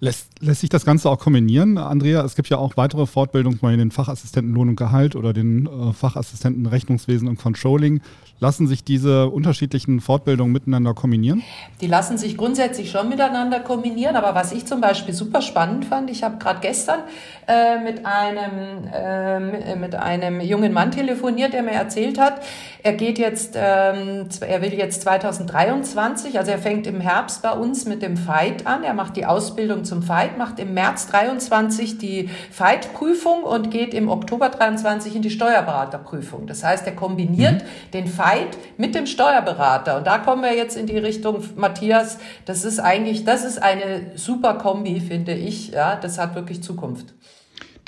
Lässt, 0.00 0.29
lässt 0.40 0.62
sich 0.62 0.70
das 0.70 0.84
Ganze 0.84 1.08
auch 1.10 1.18
kombinieren, 1.18 1.78
Andrea? 1.78 2.24
Es 2.24 2.34
gibt 2.34 2.48
ja 2.48 2.56
auch 2.56 2.76
weitere 2.76 3.06
Fortbildungen, 3.06 3.58
zum 3.58 3.68
Beispiel 3.68 3.78
den 3.78 3.90
Fachassistenten 3.90 4.54
Lohn 4.54 4.70
und 4.70 4.76
Gehalt 4.76 5.14
oder 5.14 5.32
den 5.32 5.66
äh, 5.66 5.92
Fachassistenten 5.92 6.66
Rechnungswesen 6.66 7.28
und 7.28 7.38
Controlling. 7.38 8.00
Lassen 8.38 8.66
sich 8.66 8.82
diese 8.82 9.28
unterschiedlichen 9.28 10.00
Fortbildungen 10.00 10.50
miteinander 10.50 10.94
kombinieren? 10.94 11.42
Die 11.82 11.86
lassen 11.86 12.16
sich 12.16 12.38
grundsätzlich 12.38 12.90
schon 12.90 13.10
miteinander 13.10 13.60
kombinieren, 13.60 14.16
aber 14.16 14.34
was 14.34 14.52
ich 14.52 14.64
zum 14.64 14.80
Beispiel 14.80 15.12
super 15.12 15.42
spannend 15.42 15.84
fand, 15.84 16.08
ich 16.08 16.22
habe 16.22 16.38
gerade 16.38 16.60
gestern 16.60 17.00
äh, 17.46 17.78
mit, 17.84 18.06
einem, 18.06 18.88
äh, 18.92 19.76
mit 19.76 19.94
einem 19.94 20.40
jungen 20.40 20.72
Mann 20.72 20.90
telefoniert, 20.90 21.52
der 21.52 21.62
mir 21.62 21.72
erzählt 21.72 22.18
hat, 22.18 22.40
Er 22.82 22.94
geht 22.94 23.18
jetzt, 23.18 23.56
ähm, 23.56 24.28
er 24.40 24.62
will 24.62 24.72
jetzt 24.72 25.02
2023, 25.02 26.38
also 26.38 26.50
er 26.50 26.58
fängt 26.58 26.86
im 26.86 27.00
Herbst 27.00 27.42
bei 27.42 27.52
uns 27.52 27.84
mit 27.84 28.00
dem 28.00 28.16
Fight 28.16 28.66
an. 28.66 28.84
Er 28.84 28.94
macht 28.94 29.16
die 29.16 29.26
Ausbildung 29.26 29.84
zum 29.84 30.02
Fight, 30.02 30.29
macht 30.38 30.58
im 30.58 30.74
März 30.74 31.08
23 31.08 31.98
die 31.98 32.28
Fight-Prüfung 32.50 33.42
und 33.42 33.70
geht 33.70 33.94
im 33.94 34.08
Oktober 34.08 34.48
23 34.48 35.16
in 35.16 35.22
die 35.22 35.30
Steuerberaterprüfung. 35.30 36.46
Das 36.46 36.64
heißt, 36.64 36.86
er 36.86 36.94
kombiniert 36.94 37.62
mhm. 37.62 37.90
den 37.92 38.06
Fight 38.06 38.58
mit 38.76 38.94
dem 38.94 39.06
Steuerberater. 39.06 39.98
Und 39.98 40.06
da 40.06 40.18
kommen 40.18 40.42
wir 40.42 40.54
jetzt 40.54 40.76
in 40.76 40.86
die 40.86 40.98
Richtung, 40.98 41.42
Matthias, 41.56 42.18
das 42.44 42.64
ist 42.64 42.78
eigentlich, 42.78 43.24
das 43.24 43.44
ist 43.44 43.62
eine 43.62 44.12
super 44.14 44.54
Kombi, 44.54 45.00
finde 45.00 45.34
ich. 45.34 45.70
Ja, 45.70 45.96
das 45.96 46.18
hat 46.18 46.34
wirklich 46.34 46.62
Zukunft. 46.62 47.14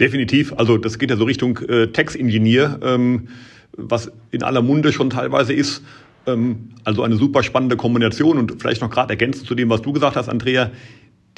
Definitiv. 0.00 0.52
Also 0.56 0.78
das 0.78 0.98
geht 0.98 1.10
ja 1.10 1.16
so 1.16 1.24
Richtung 1.24 1.58
äh, 1.58 1.88
Text-Ingenieur, 1.88 2.80
ähm, 2.82 3.28
was 3.76 4.10
in 4.30 4.42
aller 4.42 4.62
Munde 4.62 4.92
schon 4.92 5.10
teilweise 5.10 5.52
ist. 5.52 5.82
Ähm, 6.26 6.70
also 6.84 7.02
eine 7.02 7.16
super 7.16 7.42
spannende 7.42 7.76
Kombination 7.76 8.38
und 8.38 8.60
vielleicht 8.60 8.80
noch 8.80 8.90
gerade 8.90 9.10
ergänzend 9.10 9.46
zu 9.46 9.54
dem, 9.54 9.70
was 9.70 9.82
du 9.82 9.92
gesagt 9.92 10.16
hast, 10.16 10.28
Andrea. 10.28 10.70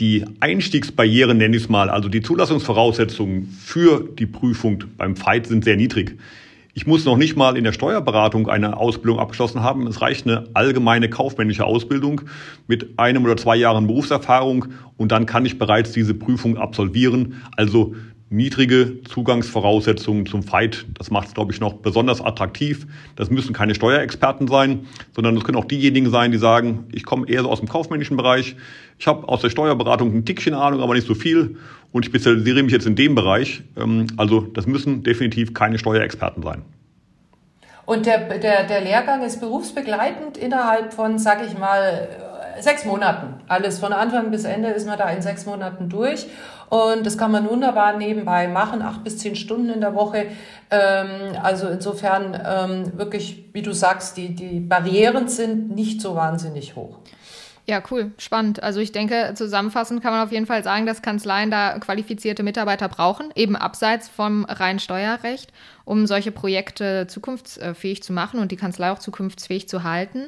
Die 0.01 0.25
Einstiegsbarrieren, 0.41 1.39
nenne 1.39 1.57
ich 1.57 1.65
es 1.65 1.69
mal, 1.69 1.89
also 1.89 2.09
die 2.09 2.21
Zulassungsvoraussetzungen 2.21 3.47
für 3.47 4.09
die 4.19 4.27
Prüfung 4.27 4.83
beim 4.97 5.15
Fight 5.15 5.47
sind 5.47 5.63
sehr 5.63 5.77
niedrig. 5.77 6.19
Ich 6.77 6.89
muss 6.89 7.05
noch 7.05 7.17
nicht 7.17 7.37
mal 7.37 7.57
in 7.57 7.63
der 7.63 7.73
Steuerberatung 7.73 8.49
eine 8.49 8.77
Ausbildung 8.77 9.21
abgeschlossen 9.21 9.63
haben. 9.63 9.87
Es 9.87 10.01
reicht 10.01 10.27
eine 10.27 10.49
allgemeine 10.55 11.09
kaufmännische 11.09 11.65
Ausbildung 11.65 12.23
mit 12.67 12.99
einem 12.99 13.25
oder 13.25 13.37
zwei 13.37 13.55
Jahren 13.55 13.87
Berufserfahrung 13.87 14.67
und 14.97 15.13
dann 15.13 15.27
kann 15.27 15.47
ich 15.47 15.61
bereits 15.61 15.93
diese 15.93 16.15
Prüfung 16.15 16.59
absolvieren. 16.59 17.43
Also 17.57 17.95
niedrige 18.35 19.03
Zugangsvoraussetzungen 19.05 20.27
zum 20.27 20.43
Fight. 20.43 20.87
Das 20.99 21.11
macht 21.11 21.29
es, 21.29 21.35
glaube 21.35 21.53
ich, 21.53 21.61
noch 21.61 21.75
besonders 21.75 22.21
attraktiv. 22.21 22.87
Das 23.17 23.31
müssen 23.31 23.53
keine 23.53 23.75
Steuerexperten 23.75 24.49
sein, 24.49 24.87
sondern 25.15 25.35
das 25.35 25.45
können 25.45 25.59
auch 25.59 25.65
diejenigen 25.65 26.11
sein, 26.11 26.33
die 26.33 26.39
sagen, 26.39 26.89
ich 26.93 27.05
komme 27.05 27.29
eher 27.29 27.43
so 27.43 27.51
aus 27.51 27.61
dem 27.61 27.69
kaufmännischen 27.69 28.17
Bereich. 28.17 28.57
Ich 28.99 29.07
habe 29.07 29.29
aus 29.29 29.41
der 29.41 29.51
Steuerberatung 29.51 30.15
ein 30.15 30.25
Tickchen 30.25 30.55
Ahnung, 30.55 30.81
aber 30.81 30.95
nicht 30.95 31.07
so 31.07 31.15
viel 31.15 31.57
und 31.93 32.05
spezialisiere 32.05 32.63
mich 32.63 32.73
jetzt 32.73 32.87
in 32.87 32.97
dem 32.97 33.15
Bereich. 33.15 33.63
Ähm, 33.77 34.09
also 34.17 34.41
das 34.41 34.67
müssen 34.67 35.03
definitiv 35.03 35.55
keine 35.55 35.79
Steuerexperten 35.79 36.43
sein. 36.43 36.63
Und 37.87 38.07
der, 38.07 38.39
der, 38.39 38.65
der 38.65 38.81
Lehrgang 38.81 39.23
ist 39.23 39.41
berufsbegleitend 39.41 40.39
innerhalb 40.39 40.95
von, 40.95 41.19
sag 41.19 41.47
ich 41.47 41.59
mal, 41.59 42.09
sechs 42.65 42.85
Monaten. 42.85 43.35
Alles 43.47 43.79
von 43.79 43.93
Anfang 43.93 44.31
bis 44.31 44.45
Ende 44.45 44.71
ist 44.71 44.87
man 44.87 44.99
da 44.99 45.09
in 45.11 45.23
sechs 45.23 45.47
Monaten 45.47 45.89
durch. 45.89 46.27
Und 46.71 47.07
das 47.07 47.17
kann 47.17 47.31
man 47.31 47.49
wunderbar 47.49 47.97
nebenbei 47.97 48.49
machen, 48.49 48.83
acht 48.83 49.05
bis 49.05 49.19
zehn 49.19 49.37
Stunden 49.37 49.69
in 49.71 49.81
der 49.81 49.95
Woche. 49.95 50.27
Ähm, 50.71 51.37
also 51.43 51.69
insofern 51.69 52.41
ähm, 52.45 52.99
wirklich, 52.99 53.45
wie 53.53 53.63
du 53.63 53.73
sagst, 53.73 54.17
die, 54.17 54.35
die 54.35 54.61
Barrieren 54.61 55.29
sind 55.29 55.71
nicht 55.75 56.01
so 56.01 56.17
wahnsinnig 56.17 56.75
hoch. 56.75 56.99
Ja, 57.67 57.83
cool, 57.91 58.13
spannend. 58.19 58.63
Also 58.63 58.81
ich 58.81 58.93
denke, 58.93 59.33
zusammenfassend 59.35 60.03
kann 60.03 60.13
man 60.13 60.27
auf 60.27 60.33
jeden 60.33 60.45
Fall 60.45 60.63
sagen, 60.63 60.85
dass 60.85 61.01
Kanzleien 61.01 61.51
da 61.51 61.79
qualifizierte 61.79 62.43
Mitarbeiter 62.43 62.89
brauchen, 62.89 63.31
eben 63.35 63.57
abseits 63.57 64.07
vom 64.09 64.45
reinen 64.45 64.81
Steuerrecht, 64.81 65.51
um 65.87 66.07
solche 66.07 66.31
Projekte 66.31 67.07
zukunftsfähig 67.07 68.03
zu 68.03 68.13
machen 68.13 68.39
und 68.39 68.53
die 68.53 68.57
Kanzlei 68.57 68.91
auch 68.91 68.99
zukunftsfähig 68.99 69.67
zu 69.67 69.83
halten. 69.83 70.27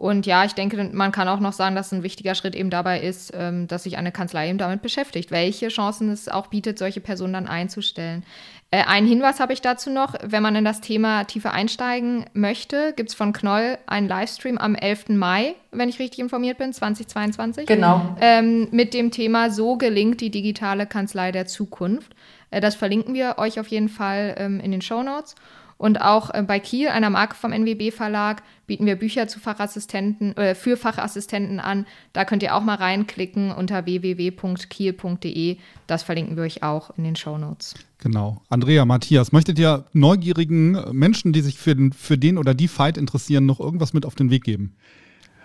Und 0.00 0.24
ja, 0.24 0.46
ich 0.46 0.54
denke, 0.54 0.88
man 0.94 1.12
kann 1.12 1.28
auch 1.28 1.40
noch 1.40 1.52
sagen, 1.52 1.76
dass 1.76 1.92
ein 1.92 2.02
wichtiger 2.02 2.34
Schritt 2.34 2.54
eben 2.54 2.70
dabei 2.70 3.00
ist, 3.00 3.34
ähm, 3.36 3.68
dass 3.68 3.82
sich 3.82 3.98
eine 3.98 4.12
Kanzlei 4.12 4.48
eben 4.48 4.56
damit 4.56 4.80
beschäftigt, 4.80 5.30
welche 5.30 5.68
Chancen 5.68 6.08
es 6.08 6.26
auch 6.26 6.46
bietet, 6.46 6.78
solche 6.78 7.02
Personen 7.02 7.34
dann 7.34 7.46
einzustellen. 7.46 8.24
Äh, 8.70 8.84
einen 8.84 9.06
Hinweis 9.06 9.40
habe 9.40 9.52
ich 9.52 9.60
dazu 9.60 9.90
noch, 9.90 10.14
wenn 10.22 10.42
man 10.42 10.56
in 10.56 10.64
das 10.64 10.80
Thema 10.80 11.24
tiefer 11.24 11.52
einsteigen 11.52 12.24
möchte, 12.32 12.94
gibt 12.96 13.10
es 13.10 13.14
von 13.14 13.34
Knoll 13.34 13.76
einen 13.86 14.08
Livestream 14.08 14.56
am 14.56 14.74
11. 14.74 15.10
Mai, 15.10 15.54
wenn 15.70 15.90
ich 15.90 15.98
richtig 15.98 16.20
informiert 16.20 16.56
bin, 16.56 16.72
2022. 16.72 17.66
Genau. 17.66 18.16
Ähm, 18.22 18.68
mit 18.70 18.94
dem 18.94 19.10
Thema 19.10 19.50
So 19.50 19.76
gelingt 19.76 20.22
die 20.22 20.30
digitale 20.30 20.86
Kanzlei 20.86 21.30
der 21.30 21.44
Zukunft. 21.44 22.14
Äh, 22.50 22.62
das 22.62 22.74
verlinken 22.74 23.12
wir 23.12 23.34
euch 23.36 23.60
auf 23.60 23.68
jeden 23.68 23.90
Fall 23.90 24.34
ähm, 24.38 24.60
in 24.60 24.70
den 24.70 24.80
Show 24.80 25.02
Notes. 25.02 25.34
Und 25.80 26.02
auch 26.02 26.28
äh, 26.34 26.42
bei 26.42 26.60
Kiel, 26.60 26.88
einer 26.88 27.08
Marke 27.08 27.34
vom 27.34 27.52
NWB 27.52 27.90
Verlag, 27.90 28.42
bieten 28.66 28.84
wir 28.84 28.96
Bücher 28.96 29.28
zu 29.28 29.40
Fachassistenten, 29.40 30.36
äh, 30.36 30.54
für 30.54 30.76
Fachassistenten 30.76 31.58
an. 31.58 31.86
Da 32.12 32.26
könnt 32.26 32.42
ihr 32.42 32.54
auch 32.54 32.60
mal 32.60 32.74
reinklicken 32.74 33.50
unter 33.50 33.86
www.kiel.de. 33.86 35.56
Das 35.86 36.02
verlinken 36.02 36.36
wir 36.36 36.42
euch 36.42 36.62
auch 36.62 36.90
in 36.98 37.04
den 37.04 37.16
Show 37.16 37.38
Notes. 37.38 37.76
Genau. 37.96 38.42
Andrea, 38.50 38.84
Matthias, 38.84 39.32
möchtet 39.32 39.58
ihr 39.58 39.86
neugierigen 39.94 40.72
Menschen, 40.92 41.32
die 41.32 41.40
sich 41.40 41.56
für 41.56 41.74
den, 41.74 41.94
für 41.94 42.18
den 42.18 42.36
oder 42.36 42.52
die 42.52 42.68
Fight 42.68 42.98
interessieren, 42.98 43.46
noch 43.46 43.58
irgendwas 43.58 43.94
mit 43.94 44.04
auf 44.04 44.14
den 44.14 44.28
Weg 44.30 44.44
geben? 44.44 44.76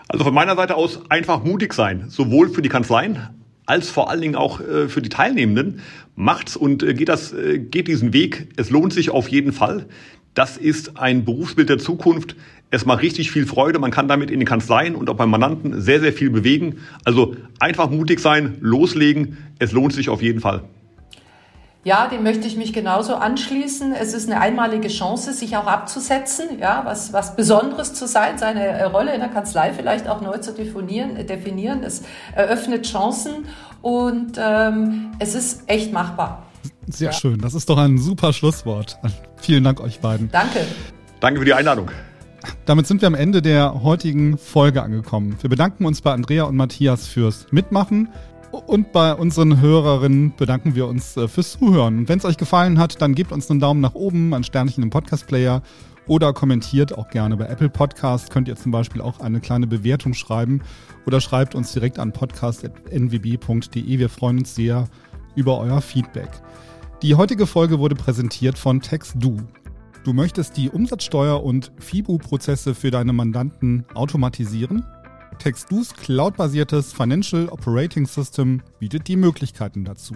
Also 0.10 0.26
von 0.26 0.34
meiner 0.34 0.58
Seite 0.58 0.76
aus 0.76 1.00
einfach 1.10 1.46
mutig 1.46 1.74
sein, 1.74 2.10
sowohl 2.10 2.50
für 2.50 2.62
die 2.62 2.68
Kanzleien 2.68 3.30
als 3.66 3.90
vor 3.90 4.10
allen 4.10 4.22
Dingen 4.22 4.36
auch 4.36 4.60
äh, 4.62 4.88
für 4.88 5.02
die 5.02 5.10
Teilnehmenden. 5.10 5.82
Macht's 6.16 6.56
und 6.56 6.84
äh, 6.84 6.94
geht 6.94 7.10
das, 7.10 7.34
äh, 7.34 7.60
geht 7.60 7.88
diesen 7.88 8.14
Weg. 8.14 8.50
Es 8.58 8.70
lohnt 8.70 8.94
sich 8.94 9.10
auf 9.10 9.28
jeden 9.28 9.54
Fall. 9.54 9.88
Das 10.36 10.58
ist 10.58 10.98
ein 11.00 11.24
Berufsbild 11.24 11.70
der 11.70 11.78
Zukunft. 11.78 12.36
Es 12.70 12.86
macht 12.86 13.02
richtig 13.02 13.32
viel 13.32 13.48
Freude. 13.48 13.80
Man 13.80 13.90
kann 13.90 14.10
damit 14.10 14.30
in 14.30 14.40
den 14.40 14.48
Kanzleien 14.48 14.96
und 14.96 15.10
auch 15.10 15.16
beim 15.16 15.30
Mandanten 15.30 15.82
sehr, 15.82 16.02
sehr 16.02 16.12
viel 16.12 16.30
bewegen. 16.30 16.80
Also 17.06 17.38
einfach 17.60 17.90
mutig 17.90 18.20
sein, 18.20 18.58
loslegen. 18.60 19.38
Es 19.60 19.72
lohnt 19.72 19.94
sich 19.94 20.10
auf 20.10 20.22
jeden 20.22 20.42
Fall. 20.42 20.64
Ja, 21.86 22.08
dem 22.08 22.24
möchte 22.24 22.48
ich 22.48 22.58
mich 22.58 22.74
genauso 22.74 23.16
anschließen. 23.16 23.94
Es 23.94 24.14
ist 24.14 24.30
eine 24.30 24.42
einmalige 24.42 24.90
Chance, 24.90 25.32
sich 25.32 25.56
auch 25.56 25.68
abzusetzen, 25.68 26.60
ja, 26.60 26.82
was, 26.84 27.14
was 27.14 27.36
Besonderes 27.36 27.94
zu 27.94 28.08
sein, 28.08 28.38
seine 28.38 28.88
Rolle 28.88 29.14
in 29.14 29.22
der 29.22 29.30
Kanzlei 29.30 29.72
vielleicht 29.72 30.10
auch 30.10 30.20
neu 30.20 30.40
zu 30.40 30.52
definieren. 30.52 31.16
definieren. 31.28 31.84
Es 31.84 32.02
eröffnet 32.34 32.88
Chancen 32.88 33.46
und 33.82 34.34
ähm, 34.38 35.12
es 35.20 35.36
ist 35.36 35.70
echt 35.70 35.94
machbar. 35.94 36.45
Sehr 36.88 37.12
ja. 37.12 37.14
schön. 37.14 37.40
Das 37.40 37.54
ist 37.54 37.70
doch 37.70 37.78
ein 37.78 37.98
super 37.98 38.34
Schlusswort. 38.34 38.98
Vielen 39.38 39.64
Dank 39.64 39.80
euch 39.82 40.00
beiden. 40.00 40.30
Danke. 40.32 40.66
Danke 41.20 41.40
für 41.40 41.46
die 41.46 41.54
Einladung. 41.54 41.90
Damit 42.66 42.88
sind 42.88 43.02
wir 43.02 43.08
am 43.08 43.16
Ende 43.16 43.42
der 43.42 43.84
heutigen 43.84 44.38
Folge 44.38 44.84
angekommen. 44.84 45.38
Wir 45.42 45.50
bedanken 45.50 45.86
uns 45.86 46.02
bei 46.02 46.14
Andrea 46.14 46.44
und 46.44 46.56
Matthias 46.56 47.08
fürs 47.08 47.48
Mitmachen. 47.52 48.10
Und 48.52 48.94
bei 48.94 49.14
unseren 49.14 49.60
Hörerinnen 49.60 50.34
bedanken 50.38 50.76
wir 50.76 50.88
uns 50.88 51.18
äh, 51.18 51.28
fürs 51.28 51.54
Zuhören. 51.54 52.00
Und 52.00 52.10
wenn 52.10 52.20
es 52.20 52.26
euch 52.26 52.38
gefallen 52.38 52.80
hat, 52.80 53.02
dann 53.02 53.14
gebt 53.14 53.32
uns 53.32 53.50
einen 53.52 53.60
Daumen 53.60 53.82
nach 53.82 53.96
oben, 53.96 54.34
ein 54.34 54.44
Sternchen 54.44 54.84
im 54.84 54.90
Podcast-Player 54.90 55.62
oder 56.08 56.34
kommentiert 56.34 56.98
auch 56.98 57.10
gerne 57.10 57.36
bei 57.36 57.48
Apple 57.48 57.70
Podcast. 57.70 58.30
Könnt 58.30 58.48
ihr 58.48 58.56
zum 58.56 58.72
Beispiel 58.72 59.02
auch 59.02 59.20
eine 59.20 59.42
kleine 59.42 59.68
Bewertung 59.68 60.14
schreiben 60.14 60.62
oder 61.06 61.20
schreibt 61.20 61.56
uns 61.56 61.74
direkt 61.74 62.00
an 62.00 62.14
podcast.nwb.de. 62.14 64.00
Wir 64.00 64.10
freuen 64.10 64.40
uns 64.40 64.56
sehr 64.56 64.88
über 65.36 65.60
euer 65.60 65.82
Feedback. 65.82 66.30
Die 67.06 67.14
heutige 67.14 67.46
Folge 67.46 67.78
wurde 67.78 67.94
präsentiert 67.94 68.58
von 68.58 68.82
TextDo. 68.82 69.38
Du 70.04 70.12
möchtest 70.12 70.58
die 70.58 70.72
Umsatzsteuer- 70.72 71.44
und 71.44 71.72
FIBU-Prozesse 71.78 72.74
für 72.74 72.90
deine 72.90 73.14
Mandanten 73.14 73.86
automatisieren? 73.94 74.84
TextDo's 75.38 75.94
cloudbasiertes 75.94 76.94
Financial 76.94 77.48
Operating 77.50 78.08
System 78.08 78.64
bietet 78.80 79.08
die 79.08 79.18
Möglichkeiten 79.18 79.86
dazu. 79.86 80.16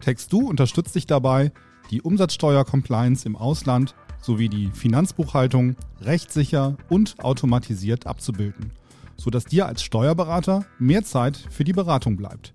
TextDo 0.00 0.40
unterstützt 0.40 0.94
dich 0.94 1.06
dabei, 1.06 1.52
die 1.90 2.02
Umsatzsteuer-Compliance 2.02 3.24
im 3.24 3.34
Ausland 3.34 3.94
sowie 4.20 4.50
die 4.50 4.68
Finanzbuchhaltung 4.74 5.74
rechtssicher 6.02 6.76
und 6.90 7.18
automatisiert 7.24 8.06
abzubilden, 8.06 8.72
sodass 9.16 9.46
dir 9.46 9.64
als 9.64 9.82
Steuerberater 9.82 10.66
mehr 10.78 11.02
Zeit 11.02 11.38
für 11.48 11.64
die 11.64 11.72
Beratung 11.72 12.18
bleibt. 12.18 12.52